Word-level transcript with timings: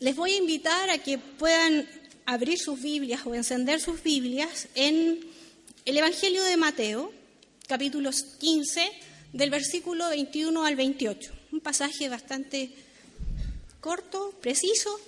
les 0.00 0.14
voy 0.14 0.32
a 0.32 0.38
invitar 0.38 0.90
a 0.90 0.98
que 0.98 1.18
puedan 1.18 1.88
abrir 2.24 2.58
sus 2.58 2.80
Biblias 2.80 3.22
o 3.26 3.34
encender 3.34 3.80
sus 3.80 4.02
Biblias 4.02 4.68
en 4.74 5.20
el 5.84 5.96
Evangelio 5.96 6.42
de 6.44 6.56
Mateo, 6.56 7.12
capítulo 7.66 8.10
15, 8.38 8.92
del 9.32 9.50
versículo 9.50 10.08
21 10.10 10.64
al 10.64 10.76
28. 10.76 11.32
Un 11.52 11.60
pasaje 11.60 12.08
bastante 12.08 12.70
corto, 13.80 14.32
preciso, 14.40 15.00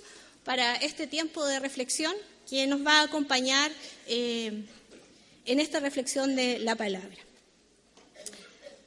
para 0.43 0.75
este 0.75 1.07
tiempo 1.07 1.45
de 1.45 1.59
reflexión 1.59 2.13
que 2.49 2.67
nos 2.67 2.85
va 2.85 2.99
a 2.99 3.03
acompañar 3.03 3.71
eh, 4.07 4.63
en 5.45 5.59
esta 5.59 5.79
reflexión 5.79 6.35
de 6.35 6.59
la 6.59 6.75
palabra. 6.75 7.17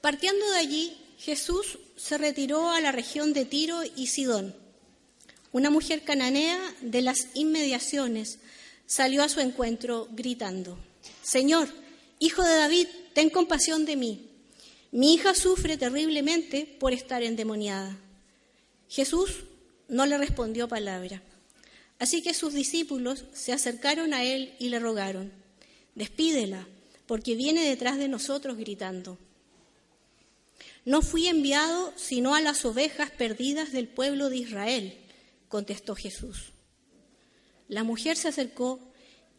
Partiendo 0.00 0.50
de 0.50 0.58
allí, 0.58 0.96
Jesús 1.18 1.78
se 1.96 2.18
retiró 2.18 2.70
a 2.70 2.80
la 2.80 2.92
región 2.92 3.32
de 3.32 3.46
Tiro 3.46 3.80
y 3.96 4.08
Sidón. 4.08 4.63
Una 5.54 5.70
mujer 5.70 6.02
cananea 6.02 6.58
de 6.80 7.00
las 7.00 7.28
inmediaciones 7.34 8.40
salió 8.86 9.22
a 9.22 9.28
su 9.28 9.38
encuentro 9.38 10.08
gritando, 10.10 10.76
Señor, 11.22 11.68
hijo 12.18 12.42
de 12.42 12.56
David, 12.56 12.88
ten 13.12 13.30
compasión 13.30 13.84
de 13.84 13.94
mí. 13.94 14.30
Mi 14.90 15.14
hija 15.14 15.32
sufre 15.32 15.76
terriblemente 15.76 16.66
por 16.80 16.92
estar 16.92 17.22
endemoniada. 17.22 17.96
Jesús 18.88 19.44
no 19.86 20.06
le 20.06 20.18
respondió 20.18 20.66
palabra. 20.66 21.22
Así 22.00 22.20
que 22.20 22.34
sus 22.34 22.52
discípulos 22.52 23.26
se 23.32 23.52
acercaron 23.52 24.12
a 24.12 24.24
él 24.24 24.56
y 24.58 24.70
le 24.70 24.80
rogaron, 24.80 25.32
despídela, 25.94 26.66
porque 27.06 27.36
viene 27.36 27.62
detrás 27.62 27.96
de 27.96 28.08
nosotros 28.08 28.56
gritando. 28.56 29.18
No 30.84 31.00
fui 31.00 31.28
enviado 31.28 31.92
sino 31.94 32.34
a 32.34 32.40
las 32.40 32.64
ovejas 32.64 33.12
perdidas 33.12 33.70
del 33.70 33.86
pueblo 33.86 34.30
de 34.30 34.38
Israel, 34.38 34.98
contestó 35.54 35.94
Jesús. 35.94 36.52
La 37.68 37.84
mujer 37.84 38.16
se 38.16 38.26
acercó 38.26 38.80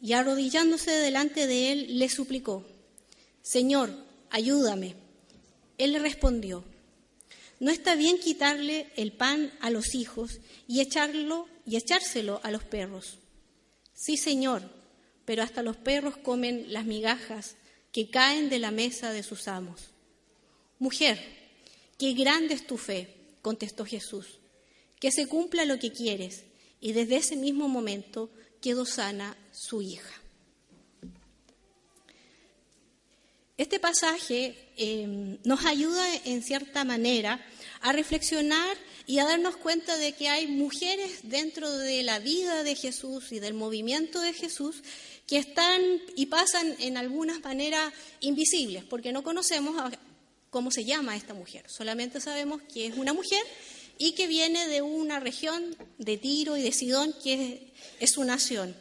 y 0.00 0.14
arrodillándose 0.14 0.90
delante 0.92 1.46
de 1.46 1.72
él 1.72 1.98
le 1.98 2.08
suplicó, 2.08 2.66
Señor, 3.42 3.90
ayúdame. 4.30 4.94
Él 5.76 5.92
le 5.92 5.98
respondió, 5.98 6.64
no 7.60 7.70
está 7.70 7.96
bien 7.96 8.18
quitarle 8.18 8.90
el 8.96 9.12
pan 9.12 9.52
a 9.60 9.68
los 9.68 9.94
hijos 9.94 10.40
y 10.66 10.80
echarlo 10.80 11.48
y 11.66 11.76
echárselo 11.76 12.40
a 12.42 12.50
los 12.50 12.64
perros. 12.64 13.18
Sí, 13.92 14.16
Señor, 14.16 14.62
pero 15.26 15.42
hasta 15.42 15.62
los 15.62 15.76
perros 15.76 16.16
comen 16.16 16.72
las 16.72 16.86
migajas 16.86 17.56
que 17.92 18.08
caen 18.08 18.48
de 18.48 18.58
la 18.58 18.70
mesa 18.70 19.12
de 19.12 19.22
sus 19.22 19.48
amos. 19.48 19.90
Mujer, 20.78 21.22
qué 21.98 22.14
grande 22.14 22.54
es 22.54 22.66
tu 22.66 22.78
fe, 22.78 23.14
contestó 23.42 23.84
Jesús, 23.84 24.38
que 25.00 25.12
se 25.12 25.26
cumpla 25.26 25.64
lo 25.64 25.78
que 25.78 25.92
quieres. 25.92 26.44
Y 26.80 26.92
desde 26.92 27.16
ese 27.16 27.36
mismo 27.36 27.68
momento 27.68 28.30
quedó 28.60 28.84
sana 28.84 29.36
su 29.52 29.82
hija. 29.82 30.22
Este 33.56 33.80
pasaje 33.80 34.54
em, 34.76 35.38
nos 35.44 35.64
ayuda 35.64 36.04
en 36.26 36.42
cierta 36.42 36.84
manera 36.84 37.40
a 37.80 37.92
reflexionar 37.92 38.76
y 39.06 39.18
a 39.18 39.24
darnos 39.24 39.56
cuenta 39.56 39.96
de 39.96 40.12
que 40.12 40.28
hay 40.28 40.46
mujeres 40.46 41.20
dentro 41.22 41.70
de 41.70 42.02
la 42.02 42.18
vida 42.18 42.64
de 42.64 42.74
Jesús 42.74 43.32
y 43.32 43.38
del 43.38 43.54
movimiento 43.54 44.20
de 44.20 44.34
Jesús 44.34 44.82
que 45.26 45.38
están 45.38 45.80
y 46.16 46.26
pasan 46.26 46.76
en 46.80 46.98
algunas 46.98 47.40
maneras 47.40 47.94
invisibles, 48.20 48.84
porque 48.84 49.12
no 49.12 49.22
conocemos 49.22 49.74
cómo 50.50 50.70
se 50.70 50.84
llama 50.84 51.16
esta 51.16 51.32
mujer, 51.32 51.64
solamente 51.68 52.20
sabemos 52.20 52.60
que 52.62 52.86
es 52.86 52.96
una 52.96 53.14
mujer 53.14 53.42
y 53.98 54.12
que 54.12 54.26
viene 54.26 54.68
de 54.68 54.82
una 54.82 55.20
región 55.20 55.76
de 55.98 56.16
Tiro 56.16 56.56
y 56.56 56.62
de 56.62 56.72
Sidón, 56.72 57.14
que 57.22 57.72
es 58.00 58.10
su 58.10 58.24
nación. 58.24 58.76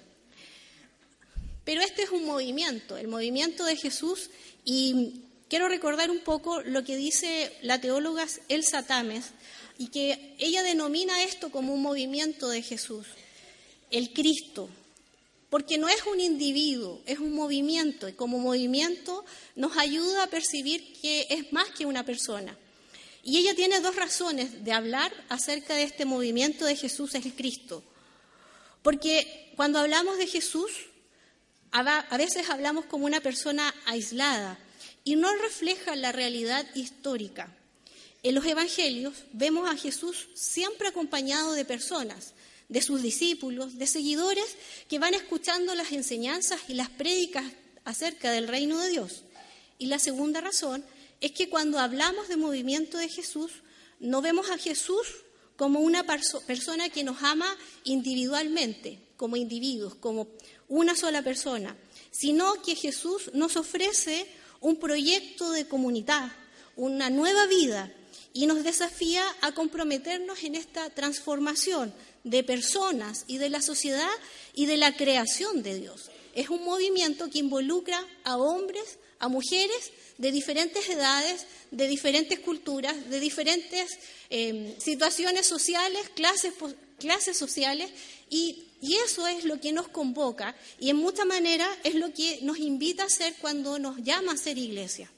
Pero 1.64 1.82
este 1.82 2.04
es 2.04 2.10
un 2.10 2.26
movimiento, 2.26 2.98
el 2.98 3.08
movimiento 3.08 3.66
de 3.66 3.76
Jesús 3.76 4.30
y 4.64 5.22
quiero 5.50 5.68
recordar 5.68 6.12
un 6.12 6.20
poco 6.20 6.62
lo 6.62 6.84
que 6.84 6.96
dice 6.96 7.52
la 7.62 7.80
teóloga 7.80 8.28
Elsa 8.50 8.84
Tames, 8.84 9.26
y 9.78 9.88
que 9.88 10.36
ella 10.40 10.64
denomina 10.64 11.24
esto 11.24 11.52
como 11.52 11.74
un 11.74 11.82
movimiento 11.82 12.48
de 12.48 12.62
Jesús, 12.62 13.06
el 13.92 14.14
Cristo, 14.14 14.70
porque 15.50 15.78
no 15.78 15.90
es 15.90 16.04
un 16.06 16.20
individuo, 16.20 17.02
es 17.06 17.20
un 17.20 17.34
movimiento, 17.34 18.08
y 18.08 18.14
como 18.14 18.40
movimiento 18.40 19.26
nos 19.56 19.78
ayuda 19.78 20.24
a 20.24 20.28
percibir 20.28 20.94
que 21.02 21.28
es 21.30 21.52
más 21.52 21.70
que 21.72 21.86
una 21.86 22.06
persona. 22.06 22.58
Y 23.28 23.40
ella 23.40 23.56
tiene 23.56 23.80
dos 23.80 23.96
razones 23.96 24.64
de 24.64 24.72
hablar 24.72 25.12
acerca 25.30 25.74
de 25.74 25.82
este 25.82 26.06
movimiento 26.06 26.64
de 26.64 26.76
Jesús 26.76 27.16
es 27.16 27.26
el 27.26 27.34
Cristo. 27.34 27.84
Porque 28.84 29.52
cuando 29.56 29.80
hablamos 29.80 30.20
de 30.20 30.28
Jesús, 30.28 30.70
a 31.72 32.18
veces 32.18 32.52
hablamos 32.52 32.86
como 32.86 33.08
una 33.08 33.22
persona 33.22 33.74
aislada 33.88 34.60
y 35.04 35.16
no 35.16 35.36
refleja 35.38 35.96
la 35.96 36.12
realidad 36.12 36.68
histórica. 36.76 37.52
En 38.22 38.36
los 38.36 38.46
evangelios 38.46 39.16
vemos 39.34 39.68
a 39.68 39.76
Jesús 39.76 40.28
siempre 40.36 40.88
acompañado 40.88 41.54
de 41.54 41.66
personas, 41.66 42.34
de 42.70 42.84
sus 42.84 43.02
discípulos, 43.02 43.80
de 43.80 43.88
seguidores 43.88 44.56
que 44.88 45.00
van 45.00 45.16
escuchando 45.16 45.74
las 45.74 45.92
enseñanzas 45.94 46.62
y 46.68 46.76
las 46.76 46.90
prédicas 46.90 47.46
acerca 47.86 48.32
del 48.32 48.48
reino 48.48 48.80
de 48.80 48.90
Dios. 48.90 49.24
Y 49.80 49.88
la 49.88 49.98
segunda 49.98 50.42
razón 50.42 50.86
es 51.26 51.32
que 51.32 51.50
cuando 51.50 51.80
hablamos 51.80 52.28
de 52.28 52.38
movimiento 52.38 53.00
de 53.00 53.10
Jesús, 53.10 53.52
no 54.00 54.22
vemos 54.22 54.52
a 54.52 54.60
Jesús 54.60 55.08
como 55.56 55.80
una 55.80 56.04
persona 56.04 56.90
que 56.90 57.04
nos 57.04 57.24
ama 57.24 57.48
individualmente, 57.84 59.00
como 59.18 59.36
individuos, 59.36 59.96
como 59.96 60.28
una 60.68 60.96
sola 60.96 61.24
persona, 61.24 61.76
sino 62.12 62.62
que 62.62 62.76
Jesús 62.76 63.32
nos 63.34 63.58
ofrece 63.58 64.28
un 64.62 64.76
proyecto 64.76 65.50
de 65.50 65.68
comunidad, 65.68 66.32
una 66.76 67.10
nueva 67.10 67.48
vida 67.48 67.92
y 68.32 68.46
nos 68.46 68.64
desafía 68.64 69.24
a 69.42 69.52
comprometernos 69.54 70.44
en 70.44 70.54
esta 70.54 70.92
transformación 70.92 71.92
de 72.24 72.44
personas 72.44 73.24
y 73.26 73.40
de 73.40 73.50
la 73.50 73.64
sociedad 73.64 74.12
y 74.54 74.68
de 74.68 74.78
la 74.78 74.96
creación 74.96 75.64
de 75.64 75.80
Dios. 75.80 76.12
Es 76.36 76.50
un 76.50 76.64
movimiento 76.64 77.32
que 77.32 77.40
involucra 77.40 78.00
a 78.24 78.38
hombres, 78.38 79.00
a 79.26 79.28
mujeres 79.28 79.92
de 80.18 80.32
diferentes 80.32 80.88
edades, 80.88 81.46
de 81.72 81.88
diferentes 81.88 82.40
culturas, 82.40 83.10
de 83.10 83.20
diferentes 83.20 83.98
eh, 84.30 84.76
situaciones 84.80 85.48
sociales, 85.48 86.10
clases, 86.16 87.38
sociales, 87.38 87.90
y, 88.30 88.68
y, 88.82 88.96
eso 88.98 89.28
es 89.28 89.46
lo 89.46 89.60
que 89.60 89.72
nos 89.72 89.88
convoca 89.88 90.56
y 90.80 90.90
en 90.90 90.98
mucha 90.98 91.26
manera 91.26 91.68
es 91.84 91.96
lo 91.96 92.14
que 92.14 92.40
nos 92.42 92.58
invita 92.58 93.04
a 93.04 93.08
hacer 93.08 93.36
cuando 93.42 93.78
nos 93.78 93.98
llama 93.98 94.34
a 94.34 94.38
ser 94.38 94.58
iglesia. 94.58 95.12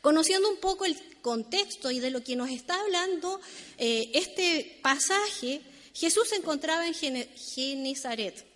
Conociendo 0.00 0.48
un 0.48 0.58
poco 0.58 0.84
el 0.84 0.96
contexto 1.20 1.90
y 1.90 2.00
de 2.00 2.10
lo 2.10 2.22
que 2.22 2.36
nos 2.36 2.50
está 2.50 2.78
hablando 2.80 3.40
eh, 3.78 4.10
este 4.14 4.78
pasaje, 4.82 5.62
Jesús 5.94 6.28
se 6.28 6.36
encontraba 6.36 6.86
en 6.86 6.94
Genezaret. 6.94 8.53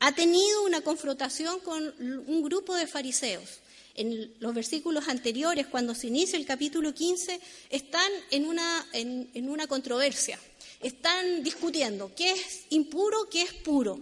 Ha 0.00 0.12
tenido 0.12 0.64
una 0.64 0.80
confrontación 0.80 1.60
con 1.60 1.82
un 2.26 2.42
grupo 2.42 2.74
de 2.74 2.86
fariseos. 2.86 3.60
En 3.94 4.32
los 4.38 4.54
versículos 4.54 5.08
anteriores, 5.08 5.66
cuando 5.66 5.94
se 5.94 6.06
inicia 6.06 6.38
el 6.38 6.46
capítulo 6.46 6.94
15, 6.94 7.40
están 7.68 8.10
en 8.30 8.46
una, 8.46 8.86
en 8.92 9.50
una 9.50 9.66
controversia. 9.66 10.38
Están 10.80 11.42
discutiendo 11.42 12.12
qué 12.14 12.30
es 12.30 12.66
impuro, 12.70 13.28
qué 13.28 13.42
es 13.42 13.52
puro. 13.52 14.00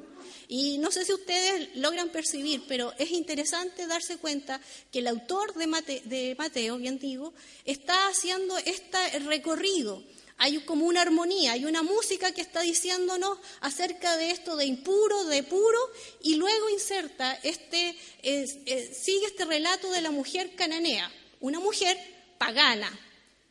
Y 0.49 0.79
no 0.79 0.91
sé 0.91 1.05
si 1.05 1.13
ustedes 1.13 1.75
logran 1.77 2.11
percibir, 2.11 2.63
pero 2.69 2.93
es 2.99 3.11
interesante 3.11 3.87
darse 3.87 4.19
cuenta 4.19 4.61
que 4.93 5.01
el 5.01 5.09
autor 5.09 5.55
de, 5.55 6.37
Mateo, 6.39 6.77
bien 6.77 6.99
digo, 6.99 7.33
está 7.65 8.09
haciendo 8.09 8.57
este 8.59 9.19
recorrido. 9.21 10.03
Hay 10.39 10.59
como 10.61 10.85
una 10.87 11.03
armonía, 11.03 11.53
hay 11.53 11.65
una 11.65 11.83
música 11.83 12.33
que 12.33 12.43
está 12.43 12.61
diciéndonos 12.61 13.39
acerca 13.61 14.17
de 14.17 14.31
esto 14.31 14.57
de 14.57 14.67
impuro, 14.67 15.25
de 15.25 15.43
puro, 15.43 15.79
y 16.23 16.37
luego 16.37 16.69
inserta 16.69 17.33
este, 17.43 17.97
sigue 18.23 19.27
este 19.27 19.47
relato 19.47 19.91
de 19.91 20.03
la 20.03 20.11
mujer 20.11 20.55
cananea, 20.55 21.11
una 21.41 21.59
mujer 21.59 21.97
pagana, 22.39 22.93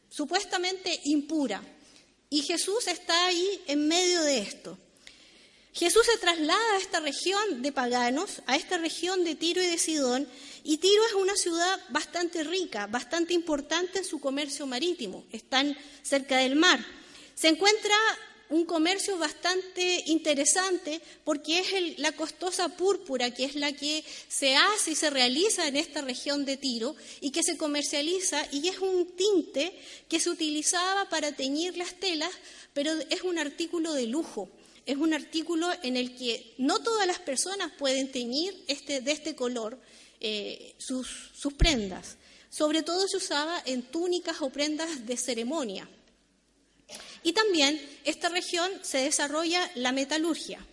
supuestamente 0.10 1.02
impura. 1.06 1.64
Y 2.30 2.44
Jesús 2.44 2.88
está 2.88 3.26
ahí 3.26 3.64
en 3.68 3.88
medio 3.88 4.22
de 4.22 4.40
esto. 4.40 4.78
Jesús 5.76 6.06
se 6.06 6.18
traslada 6.20 6.74
a 6.74 6.78
esta 6.78 7.02
región 7.02 7.62
de 7.62 7.74
paganos, 7.74 8.42
a 8.46 8.56
esta 8.56 8.78
región 8.78 9.26
de 9.26 9.36
Tiro 9.36 9.62
y 9.62 9.68
de 9.68 9.78
Sidón, 9.78 10.26
y 10.64 10.78
Tiro 10.78 11.06
es 11.06 11.14
una 11.16 11.36
ciudad 11.36 11.82
bastante 11.90 12.46
rica, 12.46 12.88
bastante 12.88 13.34
importante 13.34 14.00
en 14.00 14.06
su 14.06 14.22
comercio 14.22 14.66
marítimo, 14.68 15.26
están 15.34 15.78
cerca 16.02 16.38
del 16.38 16.56
mar. 16.56 16.80
Se 17.36 17.50
encuentra 17.50 17.94
un 18.48 18.64
comercio 18.64 19.18
bastante 19.18 20.04
interesante 20.06 21.02
porque 21.26 21.60
es 21.60 22.00
la 22.00 22.14
costosa 22.14 22.70
púrpura, 22.70 23.32
que 23.32 23.44
es 23.44 23.56
la 23.56 23.74
que 23.74 24.06
se 24.30 24.56
hace 24.56 24.92
y 24.92 24.96
se 24.96 25.10
realiza 25.10 25.68
en 25.68 25.76
esta 25.76 26.00
región 26.00 26.46
de 26.46 26.56
Tiro 26.56 26.96
y 27.20 27.32
que 27.32 27.44
se 27.44 27.58
comercializa 27.58 28.48
y 28.50 28.70
es 28.70 28.80
un 28.80 29.08
tinte 29.18 29.78
que 30.08 30.22
se 30.22 30.30
utilizaba 30.30 31.10
para 31.10 31.34
teñir 31.34 31.76
las 31.76 31.96
telas, 31.96 32.32
pero 32.74 32.94
es 33.10 33.24
un 33.24 33.38
artículo 33.40 33.92
de 33.92 34.08
lujo. 34.08 34.50
Es 34.86 34.98
un 34.98 35.14
artículo 35.14 35.70
en 35.82 35.98
el 35.98 36.16
que 36.16 36.54
no 36.58 36.82
todas 36.82 37.08
las 37.08 37.20
personas 37.20 37.72
pueden 37.78 38.12
teñir 38.12 38.64
este, 38.68 39.02
de 39.02 39.12
este 39.12 39.36
color 39.36 39.80
eh, 40.20 40.76
sus, 40.78 41.32
prendas. 41.58 42.18
Sobre 42.50 42.84
todo 42.84 43.08
se 43.08 43.18
usaba 43.18 43.62
en 43.66 43.84
túnicas 43.84 44.42
o 44.42 44.50
prendas 44.50 45.06
de 45.06 45.18
ceremonia. 45.18 45.90
Y 47.24 47.34
también 47.34 47.82
esta 48.04 48.30
región 48.30 48.72
se 48.84 49.00
desarrolla 49.00 49.70
la 49.76 49.92
metalurgia. 49.92 50.66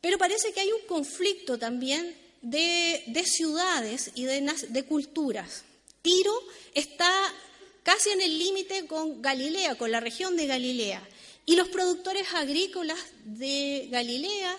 Pero 0.00 0.18
parece 0.18 0.52
que 0.52 0.60
hay 0.60 0.72
un 0.72 0.86
conflicto 0.86 1.58
también 1.58 2.16
de, 2.40 3.24
ciudades 3.26 4.12
y 4.14 4.24
de 4.24 4.84
culturas. 4.84 5.64
Tiro 6.02 6.34
está 6.74 7.10
casi 7.82 8.10
en 8.10 8.20
el 8.20 8.38
límite 8.38 8.86
con 8.86 9.22
Galilea, 9.22 9.76
con 9.76 9.90
la 9.90 10.00
región 10.00 10.36
de 10.36 10.46
Galilea. 10.46 11.06
Y 11.46 11.56
los 11.56 11.68
productores 11.68 12.32
agrícolas 12.32 12.98
de 13.24 13.88
Galilea 13.90 14.58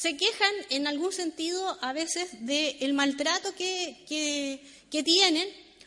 se 0.00 0.16
quejan 0.16 0.54
en 0.70 0.86
algún 0.86 1.12
sentido 1.12 1.76
a 1.82 1.92
veces 1.92 2.28
del 2.46 2.94
maltrato 2.94 3.54
que, 3.54 4.02
que, 4.90 5.02
tienen 5.02 5.46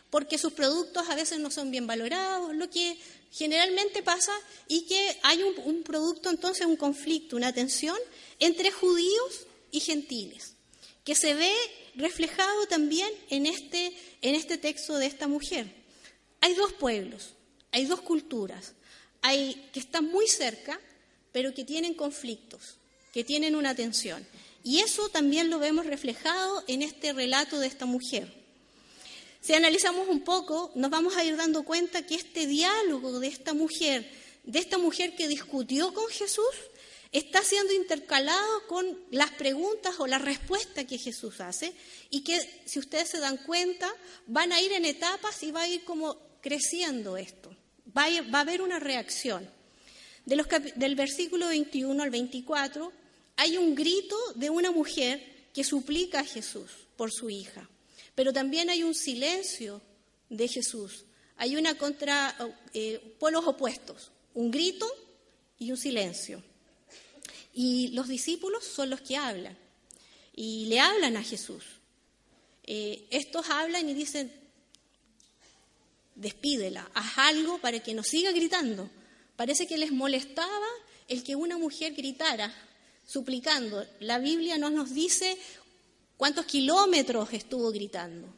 porque 0.10 0.38
sus 0.38 0.54
productos 0.54 1.10
a 1.10 1.16
veces 1.16 1.40
no 1.40 1.50
son 1.50 1.72
bien 1.72 1.88
valorados, 1.88 2.54
lo 2.54 2.70
que 2.70 2.96
generalmente 3.32 4.04
pasa 4.04 4.32
y 4.68 4.86
que 4.86 5.18
hay 5.24 5.42
un, 5.42 5.82
producto, 5.82 6.30
entonces 6.30 6.68
un 6.68 6.76
conflicto, 6.76 7.36
una 7.36 7.54
tensión 7.54 7.98
entre 8.38 8.70
judíos 8.70 9.48
y 9.72 9.80
gentiles, 9.80 10.54
que 11.04 11.16
se 11.16 11.34
ve 11.34 11.52
reflejado 11.96 12.68
también 12.68 13.10
en 13.32 13.48
este, 13.48 13.98
en 14.22 14.36
este 14.36 14.60
texto 14.60 14.98
de 14.98 15.08
esta 15.08 15.28
mujer. 15.28 15.66
Hay 16.42 16.54
dos 16.54 16.74
pueblos, 16.74 17.34
hay 17.72 17.86
dos 17.86 18.02
culturas, 18.02 18.74
hay 19.24 19.70
que 19.74 19.80
están 19.80 20.06
muy 20.06 20.28
cerca, 20.28 20.80
pero 21.31 21.54
que 21.54 21.64
tienen 21.64 21.96
conflictos, 21.96 22.75
que 23.12 23.24
tienen 23.24 23.56
una 23.56 23.74
tensión. 23.74 24.28
Y 24.64 24.80
eso 24.80 25.10
también 25.10 25.50
lo 25.50 25.60
vemos 25.60 25.86
reflejado 25.88 26.64
en 26.68 26.84
este 26.84 27.14
relato 27.14 27.58
de 27.60 27.68
esta 27.68 27.86
mujer. 27.86 28.31
Si 29.42 29.54
analizamos 29.54 30.08
un 30.08 30.22
poco, 30.22 30.72
nos 30.75 30.92
vamos 30.92 31.18
a 31.18 31.24
ir 31.24 31.36
dando 31.36 31.64
cuenta 31.64 32.06
que 32.06 32.16
este 32.16 32.48
diálogo 32.48 33.20
de 33.20 33.28
esta 33.28 33.54
mujer, 33.54 34.10
de 34.44 34.60
esta 34.60 34.78
mujer 34.78 35.16
que 35.16 35.28
discutió 35.28 35.94
con 35.94 36.08
Jesús, 36.10 36.56
está 37.14 37.44
siendo 37.44 37.74
intercalado 37.74 38.68
con 38.68 38.98
las 39.12 39.31
preguntas 39.31 39.96
o 40.00 40.08
la 40.08 40.18
respuesta 40.18 40.86
que 40.86 40.98
Jesús 40.98 41.40
hace 41.40 41.74
y 42.10 42.24
que, 42.24 42.40
si 42.66 42.80
ustedes 42.80 43.10
se 43.10 43.19
dan 43.19 43.38
cuenta, 43.38 43.94
van 44.28 44.52
a 44.52 44.62
ir 44.62 44.74
en 44.74 44.86
etapas 44.86 45.44
y 45.44 45.52
va 45.52 45.62
a 45.62 45.68
ir 45.68 45.84
como 45.86 46.18
creciendo 46.42 47.16
esto. 47.16 47.56
Va 47.98 48.06
a, 48.06 48.42
haber 48.42 48.62
una 48.62 48.80
reacción. 48.80 49.50
del 50.25 50.95
versículo 50.95 51.48
21 51.48 52.01
al 52.01 52.10
24 52.10 52.92
hay 53.36 53.57
un 53.57 53.75
grito 53.75 54.16
de 54.36 54.50
una 54.50 54.72
mujer 54.72 55.22
que 55.54 55.63
suplica 55.63 56.19
a 56.22 56.25
Jesús 56.25 56.72
por 56.95 57.12
su 57.12 57.30
hija. 57.30 57.69
Pero 58.16 58.31
también 58.31 58.69
hay 58.69 58.84
un 58.84 58.94
silencio 58.94 59.81
de 60.30 60.48
Jesús. 60.48 61.06
Hay 61.38 61.56
una 61.56 61.75
contra 61.78 62.36
eh, 62.74 63.16
polos 63.19 63.45
opuestos, 63.45 64.12
un 64.34 64.51
grito 64.51 64.90
y 65.60 65.72
un 65.72 65.78
silencio. 65.78 66.44
Y 67.54 67.90
los 67.90 68.07
discípulos 68.07 68.63
son 68.63 68.90
los 68.90 69.01
que 69.01 69.18
hablan 69.18 69.57
y 70.36 70.66
le 70.66 70.80
hablan 70.80 71.18
a 71.18 71.24
Jesús. 71.24 71.63
Eh, 72.66 73.06
estos 73.10 73.50
hablan 73.50 73.90
y 73.90 73.94
dicen, 73.94 74.31
despídela, 76.15 76.89
haz 76.94 77.18
algo 77.18 77.60
para 77.60 77.80
que 77.80 77.94
no 77.94 78.04
siga 78.04 78.31
gritando. 78.31 78.89
Parece 79.36 79.68
que 79.68 79.77
les 79.77 79.92
molestaba 79.92 80.68
el 81.07 81.24
que 81.24 81.36
una 81.36 81.57
mujer 81.57 81.94
gritara, 81.94 82.54
suplicando. 83.06 83.86
La 84.00 84.19
Biblia 84.19 84.57
no 84.57 84.69
nos 84.69 84.94
dice 84.94 85.38
¿Cuántos 86.18 86.45
kilómetros 86.45 87.33
estuvo 87.33 87.71
gritando? 87.71 88.33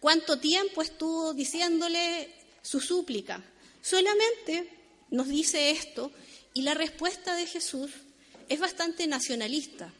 ¿Cuánto 0.00 0.38
tiempo 0.38 0.82
estuvo 0.82 1.32
diciéndole 1.32 2.28
su 2.60 2.78
súplica? 2.78 3.42
Solamente 3.80 4.68
nos 5.10 5.28
dice 5.28 5.70
esto 5.70 6.12
y 6.52 6.62
la 6.62 6.74
respuesta 6.74 7.36
de 7.36 7.46
Jesús 7.46 7.90
es 8.48 8.60
bastante 8.60 9.06
nacionalista. 9.06 9.94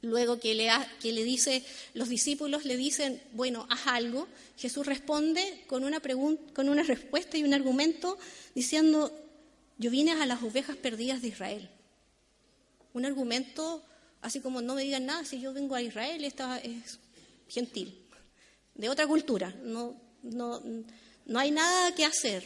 Luego 0.00 0.38
que 0.38 0.54
le, 0.54 0.70
que 1.00 1.12
le 1.12 1.24
dice, 1.24 1.64
los 1.94 2.08
discípulos 2.08 2.64
le 2.64 2.76
dicen, 2.76 3.20
bueno, 3.32 3.66
haz 3.68 3.86
algo, 3.86 4.28
Jesús 4.56 4.86
responde 4.86 5.64
con 5.66 5.84
una, 5.84 6.00
con 6.00 6.68
una 6.68 6.82
respuesta 6.84 7.36
y 7.36 7.42
un 7.42 7.52
argumento 7.52 8.16
diciendo, 8.54 9.12
yo 9.76 9.90
vine 9.90 10.12
a 10.12 10.26
las 10.26 10.42
ovejas 10.42 10.76
perdidas 10.76 11.20
de 11.20 11.28
Israel. 11.28 11.68
Un 12.92 13.06
argumento 13.06 13.82
Así 14.20 14.40
como 14.40 14.60
no 14.60 14.74
me 14.74 14.82
digan 14.82 15.06
nada, 15.06 15.24
si 15.24 15.40
yo 15.40 15.52
vengo 15.52 15.74
a 15.74 15.82
Israel, 15.82 16.24
esta 16.24 16.58
es 16.58 16.98
gentil, 17.48 18.04
de 18.74 18.88
otra 18.88 19.06
cultura, 19.06 19.54
no, 19.62 19.94
no, 20.22 20.60
no 21.24 21.38
hay 21.38 21.50
nada 21.50 21.94
que 21.94 22.04
hacer. 22.04 22.44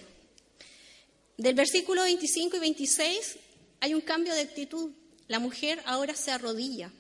Del 1.39 1.55
versículo 1.55 2.03
25 2.03 2.57
y 2.57 2.61
26 2.61 3.39
hay 3.81 3.95
un 3.95 4.03
cambio 4.03 4.35
de 4.35 4.43
actitud. 4.43 4.93
La 5.29 5.39
mujer 5.39 5.83
ahora 5.87 6.15
se 6.15 6.31
arrodilla 6.31 6.93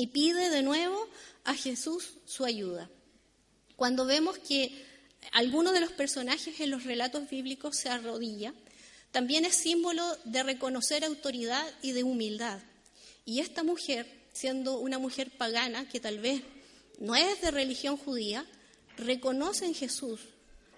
y 0.00 0.06
pide 0.06 0.48
de 0.48 0.62
nuevo 0.62 1.06
a 1.44 1.54
Jesús 1.54 2.14
su 2.24 2.46
ayuda. 2.46 2.88
Cuando 3.76 4.06
vemos 4.06 4.38
que 4.38 4.82
alguno 5.32 5.72
de 5.72 5.80
los 5.80 5.92
personajes 5.92 6.58
en 6.60 6.70
los 6.70 6.84
relatos 6.84 7.28
bíblicos 7.28 7.76
se 7.76 7.90
arrodilla, 7.90 8.54
también 9.10 9.44
es 9.44 9.56
símbolo 9.56 10.02
de 10.24 10.42
reconocer 10.42 11.04
autoridad 11.04 11.66
y 11.82 11.92
de 11.92 12.02
humildad. 12.02 12.60
Y 13.26 13.40
esta 13.40 13.62
mujer, 13.62 14.06
siendo 14.32 14.78
una 14.78 14.98
mujer 14.98 15.30
pagana, 15.36 15.86
que 15.86 16.00
tal 16.00 16.18
vez 16.18 16.40
no 16.98 17.14
es 17.14 17.42
de 17.42 17.50
religión 17.50 17.98
judía, 17.98 18.46
reconoce 18.96 19.66
en 19.66 19.74
Jesús 19.74 20.20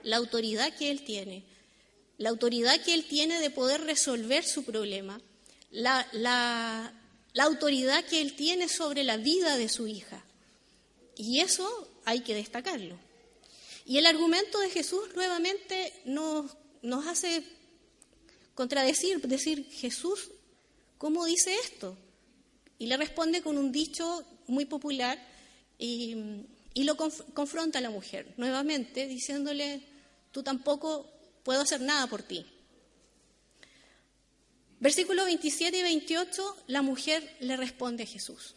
la 0.03 0.17
autoridad 0.17 0.75
que 0.75 0.91
él 0.91 1.05
tiene, 1.05 1.45
la 2.19 2.31
autoridad 2.31 2.81
que 2.81 2.95
él 2.95 3.05
tiene 3.05 3.39
de 3.39 3.51
poder 3.51 3.83
resolver 3.83 4.43
su 4.43 4.65
problema, 4.65 5.21
la, 5.71 6.93
autoridad 7.41 8.05
que 8.05 8.21
él 8.21 8.35
tiene 8.35 8.69
sobre 8.69 9.05
la 9.05 9.17
vida 9.17 9.57
de 9.57 9.69
su 9.69 9.87
hija. 9.87 10.25
Y 11.17 11.41
eso 11.41 11.89
hay 12.05 12.21
que 12.21 12.35
destacarlo. 12.35 12.99
Y 13.85 13.99
el 13.99 14.07
argumento 14.07 14.59
de 14.61 14.71
Jesús 14.71 15.15
nuevamente 15.15 15.93
nos, 16.05 16.57
nos 16.83 17.07
hace 17.07 17.45
contradecir, 18.55 19.21
decir, 19.23 19.67
Jesús, 19.71 20.31
¿cómo 20.99 21.25
dice 21.25 21.55
esto? 21.65 21.97
Y 22.79 22.87
le 22.87 22.97
responde 22.97 23.43
con 23.43 23.59
un 23.59 23.73
dicho 23.73 24.25
muy 24.47 24.65
popular 24.67 25.19
y, 25.79 26.17
lo 26.75 26.97
confronta 26.97 27.79
a 27.79 27.83
la 27.83 27.91
mujer 27.91 28.33
nuevamente 28.39 29.07
diciéndole, 29.07 29.83
tú 30.31 30.43
tampoco 30.43 31.07
puedo 31.43 31.61
hacer 31.61 31.81
nada 31.81 32.07
por 32.07 32.23
ti. 32.23 32.47
Versículos 34.83 35.27
27 35.27 35.79
y 35.79 35.83
28, 35.83 36.57
la 36.67 36.83
mujer 36.83 37.37
le 37.39 37.57
responde 37.57 38.03
a 38.03 38.07
Jesús. 38.07 38.57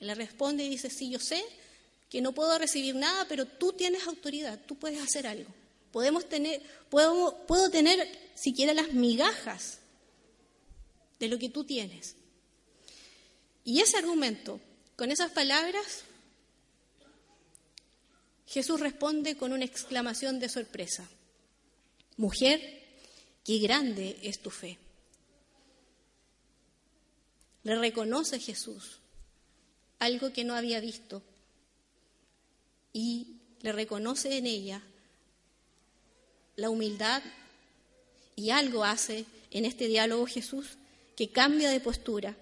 Le 0.00 0.14
responde 0.14 0.64
y 0.64 0.68
dice, 0.68 0.90
sí, 0.90 1.08
yo 1.08 1.18
sé 1.18 1.42
que 2.10 2.20
no 2.20 2.32
puedo 2.32 2.58
recibir 2.58 2.94
nada, 2.94 3.26
pero 3.26 3.46
tú 3.46 3.72
tienes 3.72 4.06
autoridad, 4.06 4.60
tú 4.66 4.76
puedes 4.76 5.00
hacer 5.00 5.26
algo. 5.26 5.48
Podemos 5.90 6.28
tener, 6.28 6.60
puedo 6.90 7.70
tener 7.70 8.06
siquiera 8.34 8.74
las 8.74 8.92
migajas 8.92 9.78
de 11.18 11.28
lo 11.28 11.38
que 11.38 11.48
tú 11.48 11.64
tienes. 11.64 12.16
Y 13.64 13.80
ese 13.80 13.96
argumento, 13.96 14.60
con 14.94 15.10
esas 15.10 15.30
palabras, 15.30 16.02
Jesús 18.46 18.78
responde 18.78 19.38
con 19.38 19.54
una 19.54 19.64
exclamación 19.64 20.38
de 20.38 20.50
sorpresa. 20.50 21.08
Mujer, 22.18 22.60
qué 23.42 23.56
grande 23.56 24.18
es 24.22 24.38
tu 24.38 24.50
fe. 24.50 24.78
Le 27.64 27.76
reconoce 27.76 28.38
Jesús 28.38 28.98
algo 29.98 30.32
que 30.32 30.42
no 30.42 30.54
había 30.54 30.80
visto 30.80 31.22
y 32.92 33.36
le 33.60 33.70
reconoce 33.70 34.36
en 34.36 34.46
ella 34.46 34.82
la 36.56 36.70
humildad 36.70 37.22
y 38.34 38.50
algo 38.50 38.84
hace 38.84 39.24
en 39.52 39.64
este 39.64 39.86
diálogo 39.86 40.26
Jesús 40.26 40.78
que 41.16 41.30
cambia 41.30 41.70
de 41.70 41.78
postura 41.78 42.36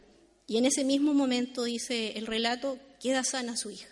y 0.51 0.57
en 0.57 0.65
ese 0.65 0.83
mismo 0.83 1.15
momento, 1.15 1.63
dice 1.63 2.19
el 2.19 2.27
relato, 2.27 2.77
queda 3.01 3.23
sana 3.23 3.57
su 3.57 3.71
hija. 3.71 3.89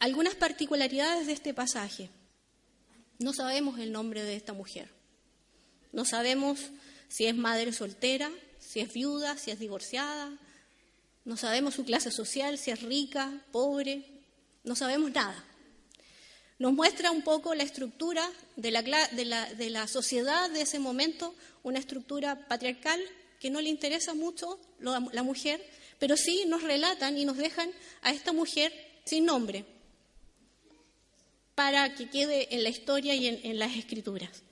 Algunas 0.00 0.34
particularidades 0.34 1.28
de 1.28 1.32
este 1.32 1.54
pasaje. 1.54 2.10
No 3.20 3.32
sabemos 3.32 3.78
el 3.78 3.92
nombre 3.92 4.24
de 4.24 4.34
esta 4.34 4.52
mujer. 4.52 4.90
No 5.92 6.04
sabemos 6.04 6.58
si 7.06 7.26
es 7.26 7.36
madre 7.36 7.72
soltera, 7.72 8.32
si 8.64 8.80
es 8.80 8.92
viuda, 8.92 9.36
si 9.36 9.50
es 9.50 9.58
divorciada. 9.58 10.32
No 11.24 11.36
sabemos 11.36 11.74
su 11.74 11.84
clase 11.84 12.10
social, 12.10 12.58
si 12.58 12.70
es 12.70 12.82
rica, 12.82 13.32
pobre. 13.52 14.04
No 14.64 14.76
sabemos 14.76 15.10
nada. 15.12 15.44
Nos 16.58 16.72
muestra 16.72 17.10
un 17.10 17.22
poco 17.22 17.54
la 17.54 17.64
estructura 17.64 18.30
de 18.56 18.70
la, 18.70 19.88
sociedad 19.88 20.50
de 20.50 20.62
ese 20.62 20.78
momento, 20.78 21.34
una 21.62 21.78
estructura 21.78 22.46
patriarcal 22.48 23.00
que 23.40 23.50
no 23.50 23.60
le 23.60 23.68
interesa 23.68 24.14
mucho 24.14 24.58
la 24.78 25.22
mujer, 25.22 25.64
pero 25.98 26.16
sí 26.16 26.44
nos 26.46 26.62
relatan 26.62 27.18
y 27.18 27.24
nos 27.24 27.36
dejan 27.36 27.70
a 28.02 28.12
esta 28.12 28.32
mujer 28.32 28.72
sin 29.04 29.24
nombre 29.24 29.64
para 31.54 31.94
que 31.94 32.08
quede 32.08 32.54
en 32.54 32.62
la 32.62 32.68
historia 32.68 33.14
y 33.14 33.28
en, 33.28 33.58
las 33.58 33.76
escrituras. 33.76 34.42